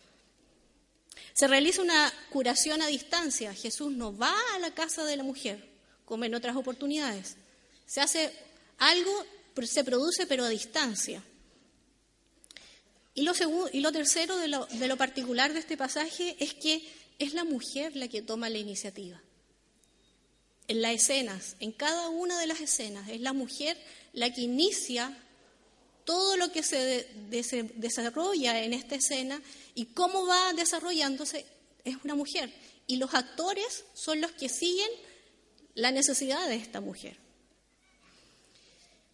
Se 1.32 1.48
realiza 1.48 1.82
una 1.82 2.12
curación 2.30 2.82
a 2.82 2.86
distancia. 2.86 3.54
Jesús 3.54 3.92
no 3.92 4.16
va 4.16 4.34
a 4.54 4.58
la 4.58 4.74
casa 4.74 5.04
de 5.04 5.16
la 5.16 5.22
mujer, 5.22 5.68
como 6.04 6.24
en 6.24 6.34
otras 6.34 6.56
oportunidades. 6.56 7.36
Se 7.86 8.00
hace 8.00 8.32
algo, 8.78 9.24
se 9.64 9.84
produce, 9.84 10.26
pero 10.26 10.44
a 10.44 10.48
distancia. 10.48 11.22
Y 13.14 13.22
lo, 13.22 13.32
y 13.72 13.80
lo 13.80 13.92
tercero 13.92 14.36
de 14.36 14.48
lo, 14.48 14.66
de 14.66 14.88
lo 14.88 14.96
particular 14.96 15.52
de 15.52 15.60
este 15.60 15.76
pasaje 15.76 16.36
es 16.38 16.54
que 16.54 16.88
es 17.18 17.34
la 17.34 17.44
mujer 17.44 17.94
la 17.96 18.08
que 18.08 18.22
toma 18.22 18.48
la 18.48 18.58
iniciativa. 18.58 19.20
En 20.68 20.80
las 20.80 20.92
escenas, 20.92 21.56
en 21.60 21.72
cada 21.72 22.08
una 22.08 22.38
de 22.38 22.46
las 22.46 22.60
escenas, 22.60 23.08
es 23.08 23.20
la 23.20 23.32
mujer 23.32 23.76
la 24.12 24.32
que 24.32 24.42
inicia 24.42 25.16
todo 26.04 26.36
lo 26.36 26.50
que 26.50 26.62
se 26.62 27.08
desarrolla 27.76 28.62
en 28.62 28.72
esta 28.72 28.94
escena 28.94 29.40
y 29.74 29.86
cómo 29.86 30.26
va 30.26 30.52
desarrollándose 30.54 31.46
es 31.84 31.96
una 32.04 32.14
mujer. 32.14 32.52
Y 32.86 32.96
los 32.96 33.14
actores 33.14 33.84
son 33.94 34.20
los 34.20 34.32
que 34.32 34.48
siguen 34.48 34.90
la 35.74 35.90
necesidad 35.90 36.48
de 36.48 36.56
esta 36.56 36.80
mujer. 36.80 37.16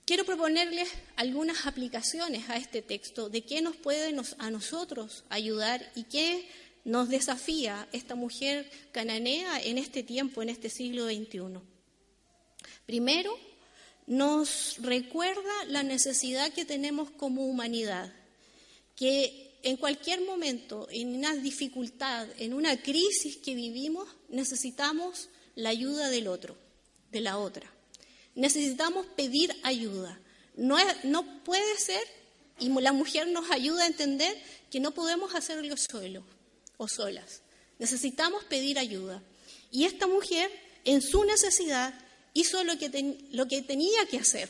Quiero 0.04 0.24
proponerles 0.24 0.88
algunas 1.16 1.66
aplicaciones 1.66 2.48
a 2.48 2.56
este 2.56 2.80
texto 2.80 3.28
de 3.28 3.44
qué 3.44 3.60
nos 3.60 3.76
puede 3.76 4.16
a 4.38 4.50
nosotros 4.50 5.24
ayudar 5.28 5.92
y 5.94 6.04
qué 6.04 6.48
nos 6.84 7.10
desafía 7.10 7.86
esta 7.92 8.14
mujer 8.14 8.70
cananea 8.92 9.60
en 9.60 9.76
este 9.76 10.02
tiempo, 10.02 10.40
en 10.40 10.48
este 10.48 10.70
siglo 10.70 11.04
XXI. 11.04 11.60
Primero, 12.86 13.38
nos 14.08 14.76
recuerda 14.78 15.66
la 15.66 15.82
necesidad 15.82 16.50
que 16.52 16.64
tenemos 16.64 17.10
como 17.10 17.46
humanidad, 17.46 18.10
que 18.96 19.58
en 19.62 19.76
cualquier 19.76 20.22
momento, 20.22 20.88
en 20.90 21.14
una 21.14 21.34
dificultad, 21.34 22.26
en 22.38 22.54
una 22.54 22.80
crisis 22.80 23.36
que 23.36 23.54
vivimos, 23.54 24.08
necesitamos 24.30 25.28
la 25.56 25.68
ayuda 25.68 26.08
del 26.08 26.26
otro, 26.26 26.56
de 27.12 27.20
la 27.20 27.36
otra. 27.36 27.70
Necesitamos 28.34 29.04
pedir 29.08 29.54
ayuda. 29.62 30.18
No, 30.56 30.78
no 31.04 31.44
puede 31.44 31.76
ser, 31.76 32.02
y 32.58 32.70
la 32.70 32.92
mujer 32.92 33.28
nos 33.28 33.50
ayuda 33.50 33.84
a 33.84 33.88
entender 33.88 34.42
que 34.70 34.80
no 34.80 34.92
podemos 34.92 35.34
hacerlo 35.34 35.76
solo 35.76 36.24
o 36.78 36.88
solas. 36.88 37.42
Necesitamos 37.78 38.42
pedir 38.44 38.78
ayuda. 38.78 39.22
Y 39.70 39.84
esta 39.84 40.06
mujer, 40.06 40.50
en 40.86 41.02
su 41.02 41.24
necesidad, 41.24 41.92
hizo 42.40 42.62
lo 42.64 42.78
que, 42.78 43.18
lo 43.30 43.48
que 43.48 43.62
tenía 43.62 44.06
que 44.06 44.18
hacer 44.18 44.48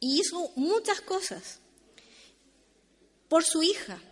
y 0.00 0.20
hizo 0.20 0.52
muchas 0.56 1.00
cosas 1.00 1.58
por 3.28 3.44
su 3.44 3.62
hija. 3.62 4.02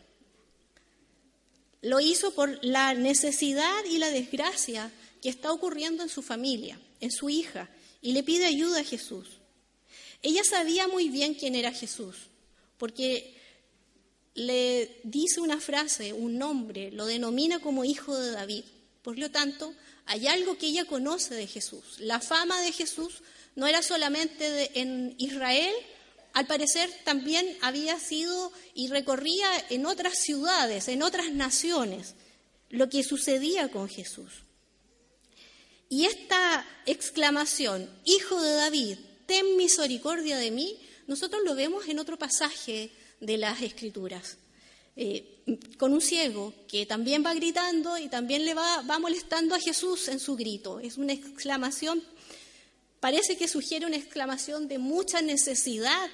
Lo 1.82 2.00
hizo 2.00 2.34
por 2.34 2.64
la 2.64 2.94
necesidad 2.94 3.84
y 3.90 3.98
la 3.98 4.10
desgracia 4.10 4.90
que 5.22 5.28
está 5.28 5.52
ocurriendo 5.52 6.02
en 6.02 6.08
su 6.08 6.22
familia, 6.22 6.80
en 7.00 7.10
su 7.10 7.28
hija, 7.30 7.68
y 8.00 8.12
le 8.12 8.22
pide 8.22 8.46
ayuda 8.46 8.80
a 8.80 8.84
Jesús. 8.84 9.38
Ella 10.22 10.42
sabía 10.44 10.88
muy 10.88 11.08
bien 11.08 11.34
quién 11.34 11.54
era 11.54 11.72
Jesús, 11.72 12.16
porque 12.76 13.36
le 14.34 15.00
dice 15.04 15.40
una 15.40 15.60
frase, 15.60 16.12
un 16.12 16.38
nombre, 16.38 16.90
lo 16.90 17.06
denomina 17.06 17.60
como 17.60 17.84
hijo 17.84 18.16
de 18.16 18.30
David. 18.32 18.64
Por 19.02 19.18
lo 19.18 19.30
tanto, 19.30 19.74
hay 20.06 20.26
algo 20.26 20.58
que 20.58 20.66
ella 20.66 20.84
conoce 20.84 21.34
de 21.34 21.46
Jesús. 21.46 21.98
La 21.98 22.20
fama 22.20 22.60
de 22.62 22.72
Jesús 22.72 23.22
no 23.56 23.66
era 23.66 23.82
solamente 23.82 24.78
en 24.80 25.14
Israel, 25.18 25.74
al 26.32 26.46
parecer 26.46 26.90
también 27.04 27.46
había 27.62 27.98
sido 27.98 28.52
y 28.74 28.88
recorría 28.88 29.50
en 29.70 29.86
otras 29.86 30.18
ciudades, 30.18 30.88
en 30.88 31.02
otras 31.02 31.32
naciones, 31.32 32.14
lo 32.70 32.88
que 32.88 33.02
sucedía 33.02 33.70
con 33.70 33.88
Jesús. 33.88 34.44
Y 35.88 36.04
esta 36.04 36.66
exclamación, 36.86 37.90
Hijo 38.04 38.40
de 38.40 38.52
David, 38.52 38.98
ten 39.26 39.56
misericordia 39.56 40.36
de 40.36 40.50
mí, 40.50 40.78
nosotros 41.06 41.42
lo 41.44 41.54
vemos 41.54 41.88
en 41.88 41.98
otro 41.98 42.18
pasaje 42.18 42.92
de 43.20 43.38
las 43.38 43.62
Escrituras. 43.62 44.36
Eh, 45.00 45.44
con 45.76 45.94
un 45.94 46.00
ciego 46.00 46.52
que 46.66 46.84
también 46.84 47.24
va 47.24 47.32
gritando 47.32 47.96
y 47.98 48.08
también 48.08 48.44
le 48.44 48.52
va, 48.52 48.82
va 48.82 48.98
molestando 48.98 49.54
a 49.54 49.60
Jesús 49.60 50.08
en 50.08 50.18
su 50.18 50.34
grito. 50.34 50.80
Es 50.80 50.98
una 50.98 51.12
exclamación, 51.12 52.02
parece 52.98 53.36
que 53.36 53.46
sugiere 53.46 53.86
una 53.86 53.96
exclamación 53.96 54.66
de 54.66 54.78
mucha 54.78 55.22
necesidad 55.22 56.10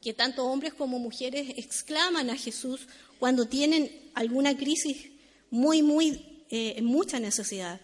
que 0.00 0.14
tanto 0.14 0.44
hombres 0.44 0.72
como 0.72 1.00
mujeres 1.00 1.54
exclaman 1.56 2.30
a 2.30 2.36
Jesús 2.36 2.86
cuando 3.18 3.48
tienen 3.48 3.90
alguna 4.14 4.56
crisis 4.56 5.08
muy, 5.50 5.82
muy, 5.82 6.44
eh, 6.48 6.80
mucha 6.82 7.18
necesidad. 7.18 7.80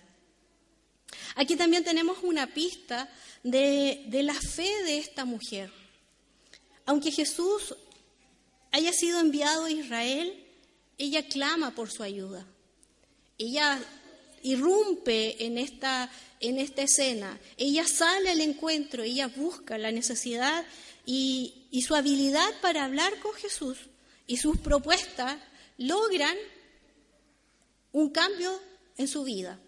Aquí 1.34 1.56
también 1.56 1.82
tenemos 1.82 2.18
una 2.22 2.46
pista 2.46 3.12
de, 3.42 4.04
de 4.06 4.22
la 4.22 4.34
fe 4.34 4.70
de 4.84 4.98
esta 4.98 5.24
mujer. 5.24 5.72
Aunque 6.86 7.10
Jesús 7.10 7.74
haya 8.72 8.92
sido 8.92 9.20
enviado 9.20 9.66
a 9.66 9.70
Israel, 9.70 10.34
ella 10.98 11.26
clama 11.28 11.74
por 11.74 11.90
su 11.90 12.02
ayuda. 12.02 12.46
Ella 13.38 13.78
irrumpe 14.42 15.44
en 15.44 15.58
esta, 15.58 16.10
en 16.40 16.58
esta 16.58 16.82
escena. 16.82 17.38
Ella 17.56 17.86
sale 17.86 18.30
al 18.30 18.40
encuentro, 18.40 19.02
ella 19.02 19.28
busca 19.28 19.78
la 19.78 19.92
necesidad 19.92 20.64
y, 21.06 21.66
y 21.70 21.82
su 21.82 21.94
habilidad 21.94 22.48
para 22.60 22.84
hablar 22.84 23.18
con 23.20 23.34
Jesús 23.34 23.78
y 24.26 24.38
sus 24.38 24.58
propuestas 24.58 25.38
logran 25.78 26.36
un 27.92 28.10
cambio 28.10 28.58
en 28.96 29.08
su 29.08 29.24
vida. 29.24 29.60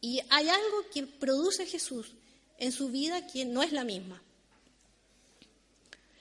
Y 0.00 0.20
hay 0.28 0.48
algo 0.48 0.90
que 0.92 1.06
produce 1.06 1.66
Jesús 1.66 2.12
en 2.58 2.72
su 2.72 2.88
vida 2.88 3.26
que 3.26 3.44
no 3.44 3.62
es 3.62 3.72
la 3.72 3.84
misma. 3.84 4.22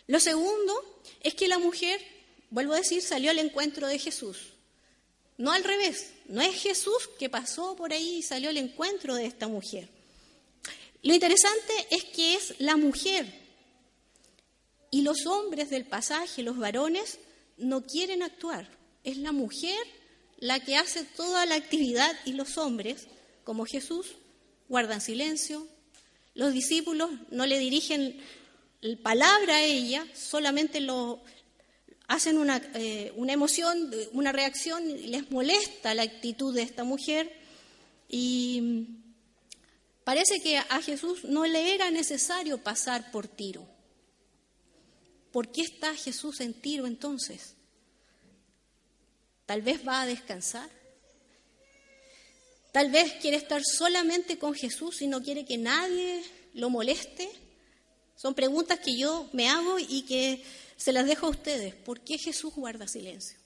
Lo 0.07 0.19
segundo 0.19 1.01
es 1.21 1.33
que 1.33 1.47
la 1.47 1.59
mujer, 1.59 2.01
vuelvo 2.49 2.73
a 2.73 2.77
decir, 2.77 3.01
salió 3.01 3.31
al 3.31 3.39
encuentro 3.39 3.87
de 3.87 3.99
Jesús. 3.99 4.37
No 5.37 5.51
al 5.51 5.63
revés, 5.63 6.11
no 6.27 6.41
es 6.41 6.55
Jesús 6.61 7.09
que 7.17 7.29
pasó 7.29 7.75
por 7.75 7.91
ahí 7.91 8.17
y 8.17 8.23
salió 8.23 8.49
al 8.49 8.57
encuentro 8.57 9.15
de 9.15 9.25
esta 9.25 9.47
mujer. 9.47 9.89
Lo 11.01 11.13
interesante 11.13 11.73
es 11.89 12.03
que 12.05 12.35
es 12.35 12.55
la 12.59 12.77
mujer 12.77 13.43
y 14.93 15.01
los 15.01 15.25
hombres 15.25 15.69
del 15.71 15.85
pasaje, 15.85 16.43
los 16.43 16.57
varones, 16.57 17.17
no 17.57 17.83
quieren 17.83 18.21
actuar. 18.21 18.69
Es 19.03 19.17
la 19.17 19.31
mujer 19.31 19.79
la 20.37 20.59
que 20.59 20.77
hace 20.77 21.03
toda 21.03 21.45
la 21.45 21.55
actividad 21.55 22.15
y 22.25 22.33
los 22.33 22.57
hombres, 22.57 23.07
como 23.43 23.65
Jesús, 23.65 24.15
guardan 24.69 25.01
silencio. 25.01 25.67
Los 26.35 26.53
discípulos 26.53 27.09
no 27.31 27.45
le 27.47 27.57
dirigen 27.57 28.21
palabra 29.01 29.55
a 29.55 29.63
ella, 29.63 30.05
solamente 30.13 30.81
lo 30.81 31.21
hacen 32.07 32.37
una, 32.37 32.57
eh, 32.75 33.13
una 33.15 33.33
emoción, 33.33 33.91
una 34.11 34.31
reacción, 34.31 34.85
les 35.09 35.31
molesta 35.31 35.93
la 35.93 36.03
actitud 36.03 36.53
de 36.53 36.61
esta 36.61 36.83
mujer. 36.83 37.31
Y 38.09 38.87
parece 40.03 40.41
que 40.41 40.57
a 40.57 40.81
Jesús 40.81 41.23
no 41.25 41.45
le 41.45 41.73
era 41.73 41.91
necesario 41.91 42.57
pasar 42.59 43.11
por 43.11 43.27
Tiro. 43.27 43.67
¿Por 45.31 45.51
qué 45.51 45.61
está 45.61 45.95
Jesús 45.95 46.41
en 46.41 46.53
Tiro 46.53 46.85
entonces? 46.85 47.55
Tal 49.45 49.61
vez 49.61 49.87
va 49.87 50.01
a 50.01 50.05
descansar. 50.05 50.69
Tal 52.71 52.91
vez 52.91 53.13
quiere 53.21 53.37
estar 53.37 53.63
solamente 53.63 54.37
con 54.37 54.53
Jesús 54.53 55.01
y 55.01 55.07
no 55.07 55.21
quiere 55.21 55.45
que 55.45 55.57
nadie 55.57 56.23
lo 56.53 56.69
moleste. 56.69 57.29
Son 58.23 58.33
preguntas 58.33 58.79
que 58.79 58.95
yo 58.95 59.27
me 59.33 59.49
hago 59.49 59.77
y 59.79 60.03
que 60.03 60.41
se 60.77 60.93
las 60.93 61.05
dejo 61.05 61.25
a 61.25 61.31
ustedes. 61.31 61.75
¿Por 61.75 61.99
qué 61.99 62.17
Jesús 62.17 62.53
guarda 62.55 62.87
silencio? 62.87 63.37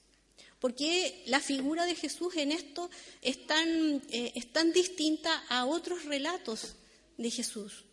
¿Por 0.60 0.76
qué 0.76 1.24
la 1.26 1.40
figura 1.40 1.84
de 1.84 1.96
Jesús 1.96 2.36
en 2.36 2.52
esto 2.52 2.88
es 3.20 3.44
tan, 3.44 4.00
eh, 4.08 4.32
distinta 4.72 5.36
a 5.48 5.66
otros 5.66 6.04
relatos 6.04 6.76
de 7.16 7.28
Jesús? 7.28 7.86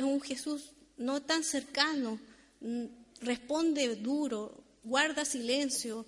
un 0.00 0.20
Jesús 0.20 0.72
no 0.98 1.22
tan 1.22 1.42
cercano, 1.42 2.20
mm, 2.60 2.84
responde 3.22 3.96
duro, 3.96 4.62
guarda 4.82 5.24
silencio, 5.24 6.04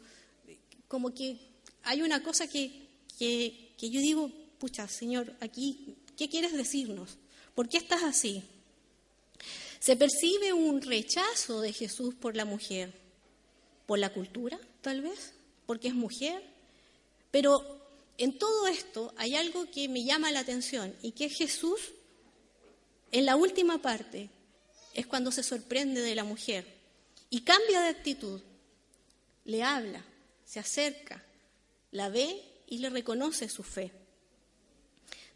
como 0.86 1.14
que 1.14 1.38
hay 1.82 2.02
una 2.02 2.22
cosa 2.22 2.46
que, 2.46 2.88
que, 3.18 3.72
que 3.78 3.88
yo 3.88 4.02
digo, 4.02 4.30
pucha, 4.58 4.86
Señor, 4.86 5.34
aquí, 5.40 5.96
¿qué 6.14 6.28
quieres 6.28 6.52
decirnos? 6.52 7.16
¿Por 7.54 7.70
qué 7.70 7.78
estás 7.78 8.02
así? 8.02 8.44
Se 9.86 9.94
percibe 9.94 10.52
un 10.52 10.82
rechazo 10.82 11.60
de 11.60 11.72
Jesús 11.72 12.12
por 12.16 12.34
la 12.34 12.44
mujer, 12.44 12.92
por 13.86 14.00
la 14.00 14.12
cultura, 14.12 14.58
tal 14.80 15.00
vez, 15.00 15.32
porque 15.64 15.86
es 15.86 15.94
mujer, 15.94 16.42
pero 17.30 17.62
en 18.18 18.36
todo 18.36 18.66
esto 18.66 19.14
hay 19.16 19.36
algo 19.36 19.70
que 19.70 19.88
me 19.88 20.02
llama 20.02 20.32
la 20.32 20.40
atención 20.40 20.92
y 21.02 21.12
que 21.12 21.28
Jesús, 21.28 21.78
en 23.12 23.26
la 23.26 23.36
última 23.36 23.80
parte, 23.80 24.28
es 24.92 25.06
cuando 25.06 25.30
se 25.30 25.44
sorprende 25.44 26.00
de 26.00 26.16
la 26.16 26.24
mujer 26.24 26.66
y 27.30 27.42
cambia 27.42 27.80
de 27.82 27.90
actitud, 27.90 28.40
le 29.44 29.62
habla, 29.62 30.04
se 30.44 30.58
acerca, 30.58 31.22
la 31.92 32.08
ve 32.08 32.42
y 32.66 32.78
le 32.78 32.90
reconoce 32.90 33.48
su 33.48 33.62
fe. 33.62 33.92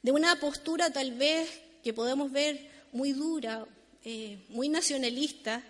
De 0.02 0.10
una 0.10 0.40
postura 0.40 0.92
tal 0.92 1.12
vez 1.12 1.48
que 1.84 1.92
podemos 1.92 2.32
ver 2.32 2.68
muy 2.90 3.12
dura, 3.12 3.68
eh, 4.04 4.38
muy 4.48 4.68
nacionalista, 4.68 5.62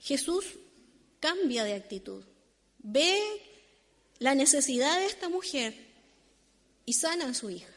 Jesús 0.00 0.44
cambia 1.20 1.64
de 1.64 1.74
actitud, 1.74 2.24
ve 2.78 3.20
la 4.18 4.34
necesidad 4.34 4.98
de 4.98 5.06
esta 5.06 5.28
mujer 5.28 5.74
y 6.84 6.92
sana 6.94 7.26
a 7.26 7.34
su 7.34 7.50
hija. 7.50 7.72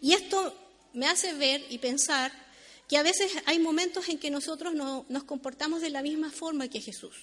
Y 0.00 0.12
esto 0.12 0.54
me 0.92 1.06
hace 1.06 1.32
ver 1.34 1.64
y 1.70 1.78
pensar 1.78 2.32
que 2.88 2.96
a 2.96 3.02
veces 3.02 3.32
hay 3.46 3.58
momentos 3.58 4.08
en 4.08 4.18
que 4.18 4.30
nosotros 4.30 4.74
no, 4.74 5.04
nos 5.08 5.24
comportamos 5.24 5.80
de 5.80 5.90
la 5.90 6.02
misma 6.02 6.30
forma 6.30 6.68
que 6.68 6.80
Jesús. 6.80 7.14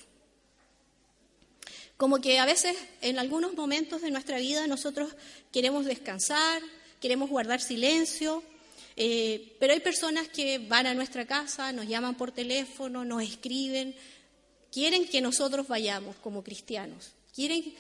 Como 1.98 2.20
que 2.20 2.40
a 2.40 2.46
veces 2.46 2.78
en 3.02 3.20
algunos 3.20 3.54
momentos 3.54 4.02
de 4.02 4.12
nuestra 4.12 4.38
vida 4.38 4.68
nosotros 4.68 5.16
queremos 5.52 5.86
descansar, 5.86 6.62
queremos 7.00 7.30
guardar 7.30 7.62
silencio, 7.62 8.44
eh, 8.96 9.56
pero 9.60 9.74
hay 9.74 9.82
personas 9.82 10.30
que 10.30 10.60
van 10.60 10.88
a 10.88 10.94
nuestra 10.94 11.26
casa, 11.26 11.72
nos 11.72 11.88
llaman 11.88 12.16
por 12.16 12.32
teléfono, 12.32 13.04
nos 13.04 13.24
escriben, 13.24 13.96
quieren 14.72 15.08
que 15.08 15.22
nosotros 15.22 15.68
vayamos 15.68 16.16
como 16.18 16.44
cristianos, 16.44 17.12
quieren 17.34 17.76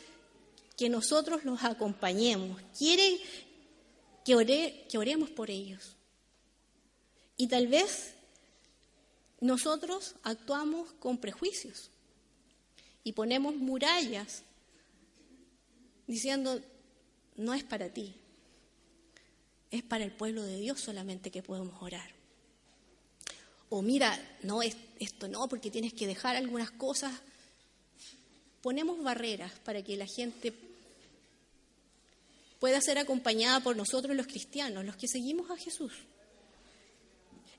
que 0.77 0.89
nosotros 0.89 1.45
los 1.45 1.63
acompañemos, 1.63 2.61
quieren 2.77 3.17
que, 4.25 4.85
que 4.89 4.97
oremos 4.97 5.29
por 5.29 5.49
ellos. 5.49 5.95
Y 7.37 7.47
tal 7.47 7.67
vez 7.67 8.13
nosotros 9.39 10.15
actuamos 10.23 10.91
con 10.99 11.17
prejuicios 11.17 11.91
y 13.03 13.13
ponemos 13.13 13.55
murallas 13.55 14.43
diciendo, 16.07 16.61
no 17.37 17.53
es 17.53 17.63
para 17.63 17.89
ti, 17.89 18.15
es 19.71 19.83
para 19.83 20.03
el 20.03 20.11
pueblo 20.11 20.43
de 20.43 20.57
Dios 20.59 20.79
solamente 20.79 21.31
que 21.31 21.43
podemos 21.43 21.81
orar. 21.81 22.09
O 23.69 23.81
mira, 23.81 24.17
no, 24.43 24.61
esto 24.61 25.27
no, 25.27 25.47
porque 25.47 25.71
tienes 25.71 25.93
que 25.93 26.07
dejar 26.07 26.35
algunas 26.35 26.71
cosas. 26.71 27.13
Ponemos 28.61 29.03
barreras 29.03 29.51
para 29.63 29.83
que 29.83 29.97
la 29.97 30.07
gente 30.07 30.53
pueda 32.59 32.79
ser 32.81 32.97
acompañada 32.97 33.59
por 33.59 33.75
nosotros 33.75 34.15
los 34.15 34.27
cristianos, 34.27 34.85
los 34.85 34.95
que 34.95 35.07
seguimos 35.07 35.49
a 35.51 35.57
Jesús. 35.57 35.93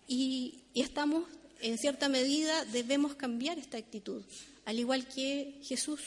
Y, 0.08 0.62
y 0.72 0.82
estamos, 0.82 1.24
en 1.60 1.78
cierta 1.78 2.08
medida, 2.08 2.64
debemos 2.66 3.14
cambiar 3.14 3.58
esta 3.58 3.76
actitud, 3.76 4.22
al 4.64 4.78
igual 4.78 5.06
que 5.06 5.60
Jesús. 5.62 6.00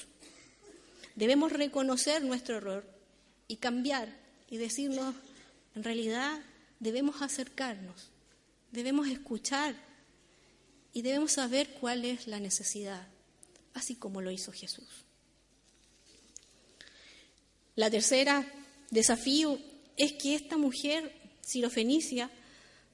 Debemos 1.16 1.52
reconocer 1.52 2.24
nuestro 2.24 2.58
error 2.58 2.86
y 3.48 3.58
cambiar 3.58 4.10
y 4.50 4.58
decirnos, 4.58 5.16
en 5.76 5.84
realidad 5.84 6.40
debemos 6.80 7.22
acercarnos, 7.22 8.10
debemos 8.72 9.08
escuchar 9.08 9.76
y 10.94 11.02
debemos 11.02 11.34
saber 11.34 11.70
cuál 11.80 12.06
es 12.06 12.28
la 12.28 12.40
necesidad, 12.40 13.08
así 13.74 13.96
como 13.96 14.22
lo 14.22 14.32
hizo 14.32 14.52
Jesús. 14.52 15.06
La 17.76 17.90
tercera 17.90 18.46
desafío 18.90 19.60
es 19.96 20.14
que 20.14 20.36
esta 20.36 20.58
mujer 20.58 21.14
sirofenicia 21.42 22.30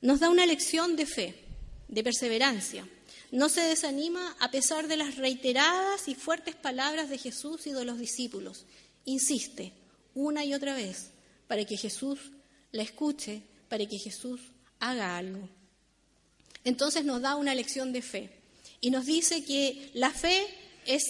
nos 0.01 0.19
da 0.19 0.29
una 0.29 0.45
lección 0.45 0.95
de 0.95 1.05
fe, 1.05 1.35
de 1.87 2.03
perseverancia. 2.03 2.87
No 3.31 3.49
se 3.49 3.61
desanima 3.61 4.35
a 4.39 4.51
pesar 4.51 4.87
de 4.87 4.97
las 4.97 5.15
reiteradas 5.15 6.07
y 6.07 6.15
fuertes 6.15 6.55
palabras 6.55 7.09
de 7.09 7.17
Jesús 7.17 7.65
y 7.65 7.71
de 7.71 7.85
los 7.85 7.97
discípulos. 7.97 8.65
Insiste 9.05 9.73
una 10.13 10.45
y 10.45 10.53
otra 10.53 10.75
vez 10.75 11.11
para 11.47 11.65
que 11.65 11.77
Jesús 11.77 12.19
la 12.75 12.83
escuche, 12.83 13.41
para 13.69 13.85
que 13.85 13.97
Jesús 13.97 14.41
haga 14.79 15.17
algo. 15.17 15.47
Entonces 16.65 17.05
nos 17.05 17.21
da 17.21 17.37
una 17.37 17.55
lección 17.55 17.93
de 17.93 18.01
fe 18.01 18.29
y 18.81 18.89
nos 18.89 19.05
dice 19.05 19.45
que 19.45 19.91
la 19.93 20.11
fe 20.11 20.45
es, 20.85 21.03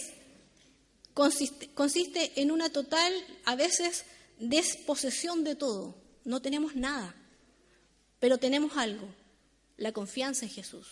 consiste, 1.14 1.70
consiste 1.70 2.40
en 2.40 2.52
una 2.52 2.70
total, 2.70 3.12
a 3.46 3.56
veces, 3.56 4.06
desposesión 4.40 5.44
de 5.44 5.56
todo. 5.56 5.96
No 6.24 6.42
tenemos 6.42 6.76
nada, 6.76 7.16
pero 8.20 8.38
tenemos 8.38 8.78
algo, 8.78 9.08
la 9.78 9.92
confianza 9.92 10.46
en 10.46 10.52
Jesús. 10.52 10.88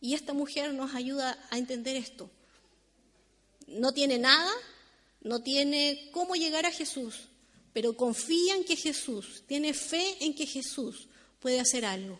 Y 0.00 0.14
esta 0.14 0.32
mujer 0.32 0.74
nos 0.74 0.96
ayuda 0.96 1.38
a 1.50 1.58
entender 1.58 1.94
esto. 1.94 2.28
No 3.68 3.92
tiene 3.92 4.18
nada, 4.18 4.50
no 5.20 5.42
tiene 5.42 6.10
cómo 6.12 6.34
llegar 6.34 6.66
a 6.66 6.72
Jesús, 6.72 7.28
pero 7.72 7.96
confía 7.96 8.54
en 8.54 8.64
que 8.64 8.76
Jesús, 8.76 9.42
tiene 9.46 9.74
fe 9.74 10.16
en 10.20 10.34
que 10.34 10.46
Jesús 10.46 11.08
puede 11.40 11.60
hacer 11.60 11.84
algo. 11.84 12.18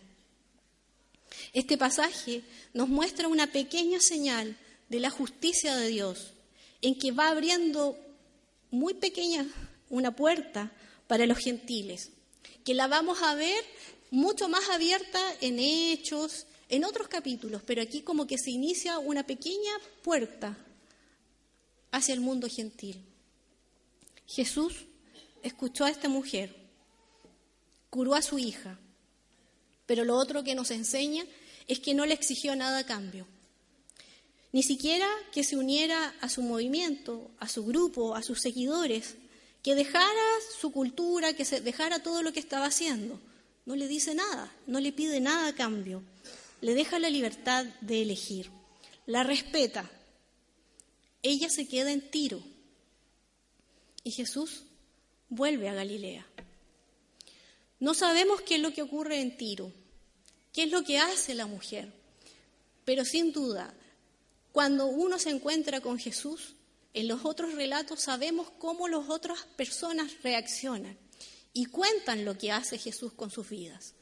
Este 1.53 1.77
pasaje 1.77 2.43
nos 2.73 2.89
muestra 2.89 3.27
una 3.27 3.51
pequeña 3.51 3.99
señal 3.99 4.57
de 4.89 4.99
la 4.99 5.09
justicia 5.09 5.75
de 5.75 5.87
Dios, 5.87 6.33
en 6.81 6.95
que 6.95 7.11
va 7.11 7.29
abriendo 7.29 7.97
muy 8.71 8.93
pequeña 8.93 9.47
una 9.89 10.15
puerta 10.15 10.71
para 11.07 11.25
los 11.25 11.37
gentiles, 11.37 12.11
que 12.63 12.73
la 12.73 12.87
vamos 12.87 13.21
a 13.21 13.35
ver 13.35 13.63
mucho 14.11 14.49
más 14.49 14.69
abierta 14.69 15.19
en 15.41 15.59
hechos, 15.59 16.45
en 16.69 16.85
otros 16.85 17.07
capítulos, 17.07 17.61
pero 17.65 17.81
aquí 17.81 18.01
como 18.01 18.25
que 18.25 18.37
se 18.37 18.51
inicia 18.51 18.99
una 18.99 19.25
pequeña 19.25 19.71
puerta 20.03 20.57
hacia 21.91 22.13
el 22.13 22.21
mundo 22.21 22.47
gentil. 22.49 23.03
Jesús 24.25 24.85
escuchó 25.43 25.85
a 25.85 25.89
esta 25.89 26.09
mujer, 26.09 26.55
curó 27.89 28.15
a 28.15 28.21
su 28.21 28.39
hija, 28.39 28.79
pero 29.85 30.05
lo 30.05 30.15
otro 30.15 30.43
que 30.43 30.55
nos 30.55 30.71
enseña 30.71 31.25
es 31.67 31.79
que 31.79 31.93
no 31.93 32.05
le 32.05 32.13
exigió 32.13 32.55
nada 32.55 32.79
a 32.79 32.85
cambio. 32.85 33.27
Ni 34.51 34.63
siquiera 34.63 35.07
que 35.31 35.43
se 35.43 35.57
uniera 35.57 36.13
a 36.21 36.29
su 36.29 36.41
movimiento, 36.41 37.31
a 37.39 37.47
su 37.47 37.65
grupo, 37.65 38.15
a 38.15 38.23
sus 38.23 38.39
seguidores, 38.39 39.15
que 39.63 39.75
dejara 39.75 40.21
su 40.59 40.71
cultura, 40.71 41.33
que 41.33 41.45
se 41.45 41.61
dejara 41.61 42.03
todo 42.03 42.21
lo 42.21 42.33
que 42.33 42.39
estaba 42.39 42.65
haciendo. 42.65 43.19
No 43.65 43.75
le 43.75 43.87
dice 43.87 44.13
nada, 44.13 44.53
no 44.67 44.79
le 44.79 44.91
pide 44.91 45.19
nada 45.21 45.47
a 45.47 45.55
cambio. 45.55 46.03
Le 46.61 46.75
deja 46.75 46.99
la 46.99 47.09
libertad 47.09 47.65
de 47.81 48.01
elegir. 48.01 48.51
La 49.05 49.23
respeta. 49.23 49.89
Ella 51.23 51.49
se 51.49 51.67
queda 51.67 51.91
en 51.91 52.09
tiro. 52.11 52.43
Y 54.03 54.11
Jesús 54.11 54.63
vuelve 55.29 55.69
a 55.69 55.73
Galilea. 55.73 56.25
No 57.79 57.93
sabemos 57.93 58.41
qué 58.41 58.55
es 58.55 58.61
lo 58.61 58.73
que 58.73 58.81
ocurre 58.81 59.19
en 59.19 59.35
Tiro, 59.35 59.71
qué 60.53 60.63
es 60.63 60.71
lo 60.71 60.83
que 60.83 60.99
hace 60.99 61.35
la 61.35 61.47
mujer, 61.47 61.91
pero 62.85 63.03
sin 63.05 63.33
duda, 63.33 63.73
cuando 64.51 64.85
uno 64.85 65.19
se 65.19 65.31
encuentra 65.31 65.81
con 65.81 65.97
Jesús, 65.97 66.55
en 66.93 67.07
los 67.07 67.25
otros 67.25 67.53
relatos 67.53 68.01
sabemos 68.01 68.51
cómo 68.59 68.87
las 68.87 69.09
otras 69.09 69.39
personas 69.55 70.11
reaccionan 70.21 70.97
y 71.51 71.65
cuentan 71.65 72.23
lo 72.23 72.37
que 72.37 72.51
hace 72.51 72.77
Jesús 72.77 73.13
con 73.13 73.31
sus 73.31 73.49
vidas. 73.49 73.93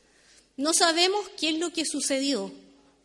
No 0.57 0.73
sabemos 0.73 1.29
qué 1.39 1.49
es 1.49 1.59
lo 1.59 1.71
que 1.71 1.85
sucedió, 1.85 2.51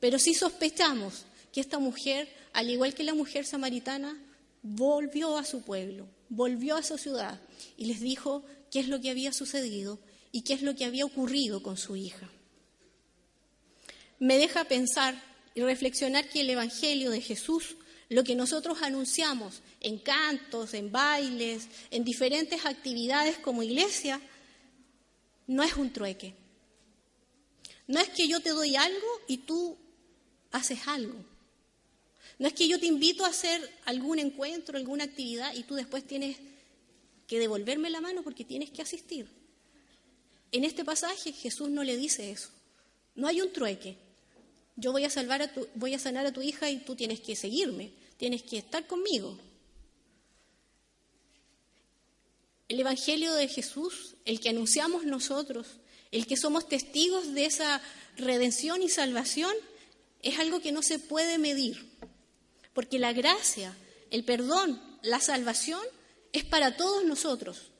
pero 0.00 0.18
sí 0.18 0.34
sospechamos 0.34 1.24
que 1.52 1.60
esta 1.60 1.78
mujer, 1.78 2.28
al 2.52 2.68
igual 2.68 2.94
que 2.94 3.04
la 3.04 3.14
mujer 3.14 3.46
samaritana, 3.46 4.20
volvió 4.66 5.38
a 5.38 5.44
su 5.44 5.62
pueblo, 5.62 6.08
volvió 6.28 6.76
a 6.76 6.82
su 6.82 6.98
ciudad 6.98 7.40
y 7.76 7.84
les 7.84 8.00
dijo 8.00 8.44
qué 8.70 8.80
es 8.80 8.88
lo 8.88 9.00
que 9.00 9.10
había 9.10 9.32
sucedido 9.32 10.00
y 10.32 10.42
qué 10.42 10.54
es 10.54 10.62
lo 10.62 10.74
que 10.74 10.84
había 10.84 11.04
ocurrido 11.04 11.62
con 11.62 11.76
su 11.76 11.94
hija. 11.94 12.28
Me 14.18 14.38
deja 14.38 14.64
pensar 14.64 15.22
y 15.54 15.62
reflexionar 15.62 16.28
que 16.28 16.40
el 16.40 16.50
Evangelio 16.50 17.10
de 17.10 17.20
Jesús, 17.20 17.76
lo 18.08 18.24
que 18.24 18.34
nosotros 18.34 18.82
anunciamos 18.82 19.62
en 19.80 19.98
cantos, 19.98 20.74
en 20.74 20.90
bailes, 20.90 21.68
en 21.90 22.02
diferentes 22.02 22.66
actividades 22.66 23.38
como 23.38 23.62
iglesia, 23.62 24.20
no 25.46 25.62
es 25.62 25.76
un 25.76 25.92
trueque. 25.92 26.34
No 27.86 28.00
es 28.00 28.08
que 28.08 28.26
yo 28.26 28.40
te 28.40 28.50
doy 28.50 28.74
algo 28.74 29.06
y 29.28 29.38
tú 29.38 29.78
haces 30.50 30.88
algo. 30.88 31.35
No 32.38 32.48
es 32.48 32.54
que 32.54 32.68
yo 32.68 32.78
te 32.78 32.86
invito 32.86 33.24
a 33.24 33.28
hacer 33.28 33.68
algún 33.84 34.18
encuentro, 34.18 34.76
alguna 34.76 35.04
actividad 35.04 35.54
y 35.54 35.62
tú 35.62 35.74
después 35.74 36.06
tienes 36.06 36.36
que 37.26 37.38
devolverme 37.38 37.90
la 37.90 38.00
mano 38.00 38.22
porque 38.22 38.44
tienes 38.44 38.70
que 38.70 38.82
asistir. 38.82 39.28
En 40.52 40.64
este 40.64 40.84
pasaje 40.84 41.32
Jesús 41.32 41.68
no 41.70 41.82
le 41.82 41.96
dice 41.96 42.30
eso. 42.30 42.50
No 43.14 43.26
hay 43.26 43.40
un 43.40 43.52
trueque. 43.52 43.96
Yo 44.76 44.92
voy 44.92 45.04
a 45.04 45.10
salvar 45.10 45.40
a 45.40 45.52
tu, 45.52 45.66
voy 45.74 45.94
a 45.94 45.98
sanar 45.98 46.26
a 46.26 46.32
tu 46.32 46.42
hija 46.42 46.70
y 46.70 46.78
tú 46.78 46.94
tienes 46.94 47.20
que 47.20 47.34
seguirme, 47.34 47.92
tienes 48.18 48.42
que 48.42 48.58
estar 48.58 48.86
conmigo. 48.86 49.38
El 52.68 52.80
evangelio 52.80 53.32
de 53.32 53.48
Jesús, 53.48 54.16
el 54.24 54.40
que 54.40 54.50
anunciamos 54.50 55.04
nosotros, 55.04 55.66
el 56.10 56.26
que 56.26 56.36
somos 56.36 56.68
testigos 56.68 57.32
de 57.32 57.46
esa 57.46 57.80
redención 58.16 58.82
y 58.82 58.88
salvación, 58.88 59.54
es 60.22 60.38
algo 60.38 60.60
que 60.60 60.72
no 60.72 60.82
se 60.82 60.98
puede 60.98 61.38
medir. 61.38 61.95
Porque 62.76 62.98
la 62.98 63.14
gracia, 63.14 63.74
el 64.10 64.22
perdón, 64.22 64.78
la 65.00 65.18
salvación 65.18 65.80
es 66.34 66.44
para 66.44 66.76
todos 66.76 67.06
nosotros. 67.06 67.70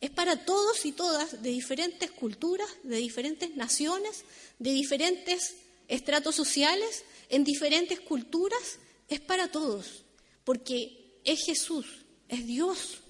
Es 0.00 0.10
para 0.10 0.44
todos 0.44 0.84
y 0.86 0.90
todas 0.90 1.40
de 1.40 1.50
diferentes 1.50 2.10
culturas, 2.10 2.68
de 2.82 2.96
diferentes 2.96 3.54
naciones, 3.54 4.24
de 4.58 4.72
diferentes 4.72 5.54
estratos 5.86 6.34
sociales, 6.34 7.04
en 7.28 7.44
diferentes 7.44 8.00
culturas. 8.00 8.80
Es 9.08 9.20
para 9.20 9.52
todos. 9.52 10.02
Porque 10.42 11.20
es 11.22 11.44
Jesús, 11.46 11.86
es 12.28 12.44
Dios, 12.44 13.02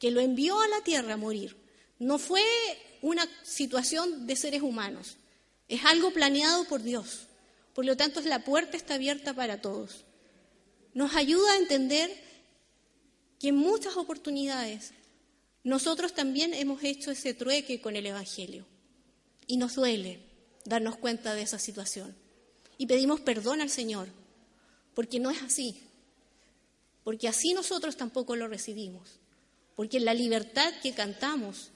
que 0.00 0.10
lo 0.10 0.20
envió 0.20 0.60
a 0.60 0.66
la 0.66 0.80
tierra 0.80 1.14
a 1.14 1.16
morir. 1.16 1.56
No 2.00 2.18
fue 2.18 2.42
una 3.02 3.28
situación 3.44 4.26
de 4.26 4.34
seres 4.34 4.62
humanos. 4.62 5.16
Es 5.68 5.84
algo 5.84 6.12
planeado 6.12 6.64
por 6.64 6.82
Dios. 6.82 7.28
Por 7.72 7.84
lo 7.84 7.96
tanto, 7.96 8.20
la 8.22 8.42
puerta 8.42 8.76
está 8.76 8.94
abierta 8.94 9.32
para 9.32 9.60
todos 9.60 10.06
nos 10.94 11.14
ayuda 11.14 11.52
a 11.52 11.58
entender 11.58 12.10
que 13.38 13.48
en 13.48 13.56
muchas 13.56 13.96
oportunidades 13.96 14.92
nosotros 15.64 16.14
también 16.14 16.54
hemos 16.54 16.82
hecho 16.82 17.10
ese 17.10 17.34
trueque 17.34 17.80
con 17.80 17.96
el 17.96 18.06
Evangelio 18.06 18.66
y 19.46 19.56
nos 19.56 19.74
duele 19.74 20.20
darnos 20.64 20.96
cuenta 20.96 21.34
de 21.34 21.42
esa 21.42 21.58
situación. 21.58 22.14
Y 22.78 22.86
pedimos 22.86 23.20
perdón 23.20 23.60
al 23.60 23.70
Señor, 23.70 24.08
porque 24.94 25.20
no 25.20 25.30
es 25.30 25.42
así, 25.42 25.80
porque 27.04 27.28
así 27.28 27.54
nosotros 27.54 27.96
tampoco 27.96 28.36
lo 28.36 28.48
recibimos, 28.48 29.20
porque 29.74 29.98
en 29.98 30.04
la 30.04 30.14
libertad 30.14 30.72
que 30.82 30.92
cantamos, 30.92 31.70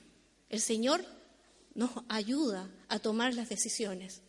el 0.49 0.61
Señor 0.61 1.05
nos 1.75 1.91
ayuda 2.09 2.71
a 2.89 2.99
tomar 2.99 3.35
las 3.35 3.49
decisiones, 3.49 4.23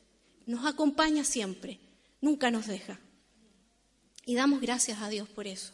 nos 0.45 0.65
acompaña 0.65 1.23
siempre, 1.23 1.79
nunca 2.21 2.51
nos 2.51 2.67
deja. 2.67 2.99
Y 4.27 4.35
damos 4.35 4.59
gracias 4.59 5.01
a 5.01 5.07
Dios 5.07 5.29
por 5.29 5.47
eso. 5.47 5.71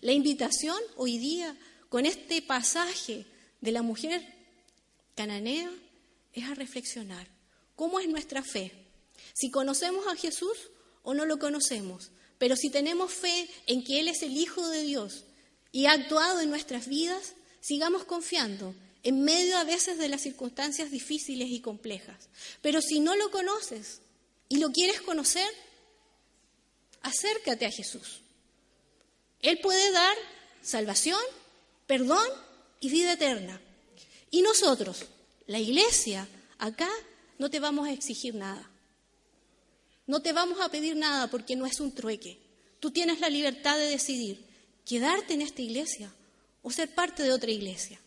La 0.00 0.12
invitación 0.12 0.78
hoy 0.94 1.18
día 1.18 1.56
con 1.88 2.06
este 2.06 2.40
pasaje 2.40 3.26
de 3.60 3.72
la 3.72 3.82
mujer 3.82 4.24
cananea 5.16 5.68
es 6.32 6.44
a 6.44 6.54
reflexionar. 6.54 7.26
¿Cómo 7.74 7.98
es 7.98 8.08
nuestra 8.08 8.44
fe? 8.44 8.70
Si 9.34 9.50
conocemos 9.50 10.06
a 10.06 10.14
Jesús 10.14 10.56
o 11.02 11.14
no 11.14 11.26
lo 11.26 11.40
conocemos, 11.40 12.12
pero 12.38 12.54
si 12.54 12.70
tenemos 12.70 13.12
fe 13.12 13.48
en 13.66 13.82
que 13.82 13.98
Él 13.98 14.06
es 14.06 14.22
el 14.22 14.36
Hijo 14.36 14.68
de 14.68 14.84
Dios 14.84 15.24
y 15.72 15.86
ha 15.86 15.92
actuado 15.94 16.40
en 16.40 16.50
nuestras 16.50 16.86
vidas, 16.86 17.34
sigamos 17.60 18.04
confiando 18.04 18.72
en 19.02 19.24
medio 19.24 19.58
a 19.58 19.64
veces 19.64 19.98
de 19.98 20.08
las 20.08 20.20
circunstancias 20.22 20.92
difíciles 20.92 21.48
y 21.50 21.60
complejas. 21.60 22.28
Pero 22.62 22.80
si 22.80 23.00
no 23.00 23.16
lo 23.16 23.32
conoces 23.32 24.00
y 24.48 24.58
lo 24.58 24.70
quieres 24.70 25.00
conocer, 25.00 25.48
acércate 27.06 27.66
a 27.66 27.70
Jesús. 27.70 28.20
Él 29.40 29.58
puede 29.62 29.92
dar 29.92 30.16
salvación, 30.60 31.20
perdón 31.86 32.26
y 32.80 32.90
vida 32.90 33.12
eterna. 33.12 33.60
Y 34.30 34.42
nosotros, 34.42 35.06
la 35.46 35.60
iglesia, 35.60 36.26
acá 36.58 36.90
no 37.38 37.48
te 37.48 37.60
vamos 37.60 37.86
a 37.86 37.92
exigir 37.92 38.34
nada. 38.34 38.68
No 40.06 40.20
te 40.20 40.32
vamos 40.32 40.60
a 40.60 40.68
pedir 40.68 40.96
nada 40.96 41.28
porque 41.28 41.54
no 41.54 41.66
es 41.66 41.80
un 41.80 41.92
trueque. 41.92 42.38
Tú 42.80 42.90
tienes 42.90 43.20
la 43.20 43.28
libertad 43.28 43.76
de 43.78 43.88
decidir 43.88 44.44
quedarte 44.84 45.34
en 45.34 45.42
esta 45.42 45.62
iglesia 45.62 46.12
o 46.62 46.70
ser 46.70 46.92
parte 46.92 47.22
de 47.22 47.32
otra 47.32 47.50
iglesia. 47.50 48.00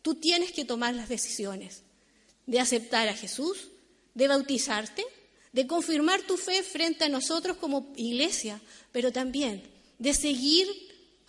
Tú 0.00 0.14
tienes 0.14 0.52
que 0.52 0.64
tomar 0.64 0.94
las 0.94 1.08
decisiones 1.08 1.82
de 2.46 2.60
aceptar 2.60 3.08
a 3.08 3.14
Jesús, 3.14 3.68
de 4.14 4.28
bautizarte 4.28 5.04
de 5.56 5.66
confirmar 5.66 6.20
tu 6.20 6.36
fe 6.36 6.62
frente 6.62 7.04
a 7.04 7.08
nosotros 7.08 7.56
como 7.56 7.90
iglesia, 7.96 8.60
pero 8.92 9.10
también 9.10 9.62
de 9.98 10.12
seguir 10.12 10.68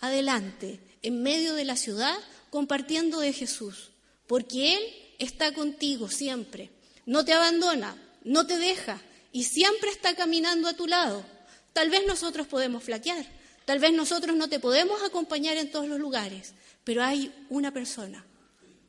adelante 0.00 0.80
en 1.00 1.22
medio 1.22 1.54
de 1.54 1.64
la 1.64 1.78
ciudad 1.78 2.14
compartiendo 2.50 3.20
de 3.20 3.32
Jesús, 3.32 3.88
porque 4.26 4.74
Él 4.74 4.82
está 5.18 5.54
contigo 5.54 6.10
siempre, 6.10 6.68
no 7.06 7.24
te 7.24 7.32
abandona, 7.32 7.96
no 8.22 8.46
te 8.46 8.58
deja 8.58 9.00
y 9.32 9.44
siempre 9.44 9.88
está 9.88 10.14
caminando 10.14 10.68
a 10.68 10.76
tu 10.76 10.86
lado. 10.86 11.24
Tal 11.72 11.88
vez 11.88 12.06
nosotros 12.06 12.46
podemos 12.46 12.84
flaquear, 12.84 13.24
tal 13.64 13.78
vez 13.78 13.94
nosotros 13.94 14.36
no 14.36 14.50
te 14.50 14.60
podemos 14.60 15.02
acompañar 15.02 15.56
en 15.56 15.70
todos 15.70 15.88
los 15.88 15.98
lugares, 15.98 16.52
pero 16.84 17.02
hay 17.02 17.32
una 17.48 17.72
persona, 17.72 18.26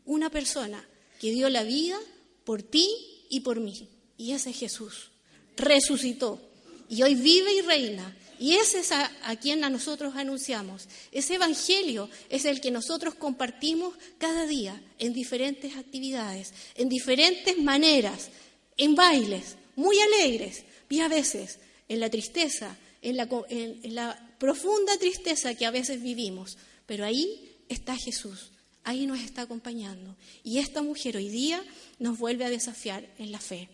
una 0.04 0.30
persona 0.30 0.86
que 1.18 1.32
dio 1.32 1.48
la 1.48 1.64
vida 1.64 1.98
por 2.44 2.62
ti 2.62 2.90
y 3.30 3.40
por 3.40 3.62
mí, 3.62 3.88
y 4.18 4.34
ese 4.34 4.50
es 4.50 4.60
Jesús 4.60 5.12
resucitó 5.60 6.42
y 6.90 7.04
hoy 7.04 7.16
vive 7.16 7.54
y 7.54 7.62
reina. 7.62 8.16
Y 8.40 8.54
ese 8.54 8.80
es 8.80 8.94
a, 8.94 9.12
quien 9.42 9.66
a 9.66 9.70
nosotros 9.70 10.16
anunciamos. 10.16 10.88
Ese 11.12 11.36
evangelio 11.36 12.10
es 12.30 12.46
el 12.46 12.62
que 12.62 12.72
nosotros 12.72 13.16
compartimos 13.16 13.94
cada 14.18 14.48
día 14.48 14.82
en 14.98 15.14
diferentes 15.14 15.76
actividades, 15.76 16.54
en 16.76 16.88
diferentes 16.88 17.58
maneras, 17.58 18.30
en 18.78 18.96
bailes, 18.96 19.58
muy 19.76 20.00
alegres 20.00 20.64
y 20.90 21.02
a 21.02 21.10
veces 21.10 21.60
en 21.90 22.00
la 22.00 22.10
tristeza, 22.10 22.78
en 23.02 23.18
la, 23.18 23.28
en 23.50 23.96
la 23.96 24.36
profunda 24.40 24.98
tristeza 24.98 25.54
que 25.56 25.66
a 25.66 25.72
veces 25.72 26.02
vivimos. 26.02 26.58
Pero 26.86 27.04
ahí 27.04 27.58
está 27.68 27.98
Jesús, 27.98 28.52
ahí 28.86 29.06
nos 29.06 29.20
está 29.20 29.42
acompañando. 29.42 30.16
Y 30.46 30.60
esta 30.60 30.82
mujer 30.82 31.18
hoy 31.18 31.28
día 31.28 31.62
nos 32.00 32.18
vuelve 32.18 32.46
a 32.46 32.50
desafiar 32.50 33.06
en 33.18 33.34
la 33.34 33.40
fe. 33.40 33.68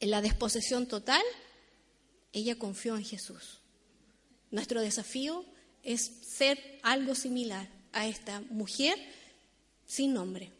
En 0.00 0.10
la 0.10 0.22
disposición 0.22 0.86
total, 0.86 1.22
ella 2.32 2.56
confió 2.58 2.96
en 2.96 3.04
Jesús. 3.04 3.60
Nuestro 4.50 4.80
desafío 4.80 5.44
es 5.82 6.10
ser 6.22 6.80
algo 6.82 7.14
similar 7.14 7.68
a 7.92 8.06
esta 8.06 8.40
mujer 8.50 8.98
sin 9.86 10.12
nombre, 10.14 10.52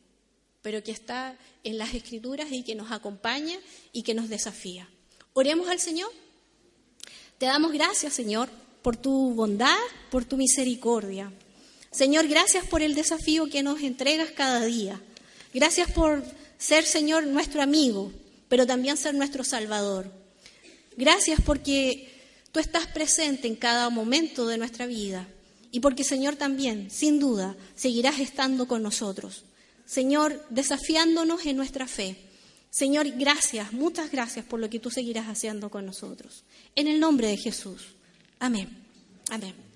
pero 0.62 0.82
que 0.82 0.90
está 0.90 1.38
en 1.64 1.78
las 1.78 1.94
escrituras 1.94 2.50
y 2.50 2.64
que 2.64 2.74
nos 2.74 2.90
acompaña 2.90 3.56
y 3.92 4.02
que 4.02 4.14
nos 4.14 4.28
desafía. 4.28 4.88
Oremos 5.34 5.68
al 5.68 5.80
Señor. 5.80 6.10
Te 7.38 7.46
damos 7.46 7.72
gracias, 7.72 8.12
Señor, 8.12 8.48
por 8.82 8.96
tu 8.96 9.34
bondad, 9.34 9.76
por 10.10 10.24
tu 10.24 10.36
misericordia. 10.36 11.32
Señor, 11.90 12.26
gracias 12.26 12.66
por 12.66 12.82
el 12.82 12.94
desafío 12.94 13.48
que 13.48 13.62
nos 13.62 13.80
entregas 13.80 14.30
cada 14.32 14.64
día. 14.64 15.00
Gracias 15.54 15.90
por 15.92 16.24
ser, 16.58 16.84
Señor, 16.84 17.26
nuestro 17.26 17.62
amigo, 17.62 18.12
pero 18.48 18.66
también 18.66 18.96
ser 18.96 19.14
nuestro 19.14 19.44
Salvador. 19.44 20.10
Gracias 20.96 21.40
porque 21.44 22.08
tú 22.52 22.60
estás 22.60 22.86
presente 22.86 23.46
en 23.46 23.56
cada 23.56 23.90
momento 23.90 24.46
de 24.46 24.58
nuestra 24.58 24.86
vida 24.86 25.28
y 25.70 25.80
porque, 25.80 26.04
Señor, 26.04 26.36
también, 26.36 26.90
sin 26.90 27.20
duda, 27.20 27.56
seguirás 27.74 28.20
estando 28.20 28.66
con 28.66 28.82
nosotros. 28.82 29.44
Señor, 29.84 30.44
desafiándonos 30.50 31.46
en 31.46 31.56
nuestra 31.56 31.86
fe. 31.86 32.16
Señor, 32.70 33.08
gracias, 33.12 33.72
muchas 33.72 34.10
gracias 34.10 34.44
por 34.44 34.60
lo 34.60 34.68
que 34.68 34.78
tú 34.78 34.90
seguirás 34.90 35.26
haciendo 35.26 35.70
con 35.70 35.86
nosotros. 35.86 36.44
En 36.74 36.86
el 36.86 37.00
nombre 37.00 37.28
de 37.28 37.36
Jesús. 37.36 37.86
Amén. 38.38 38.68
Amén. 39.30 39.67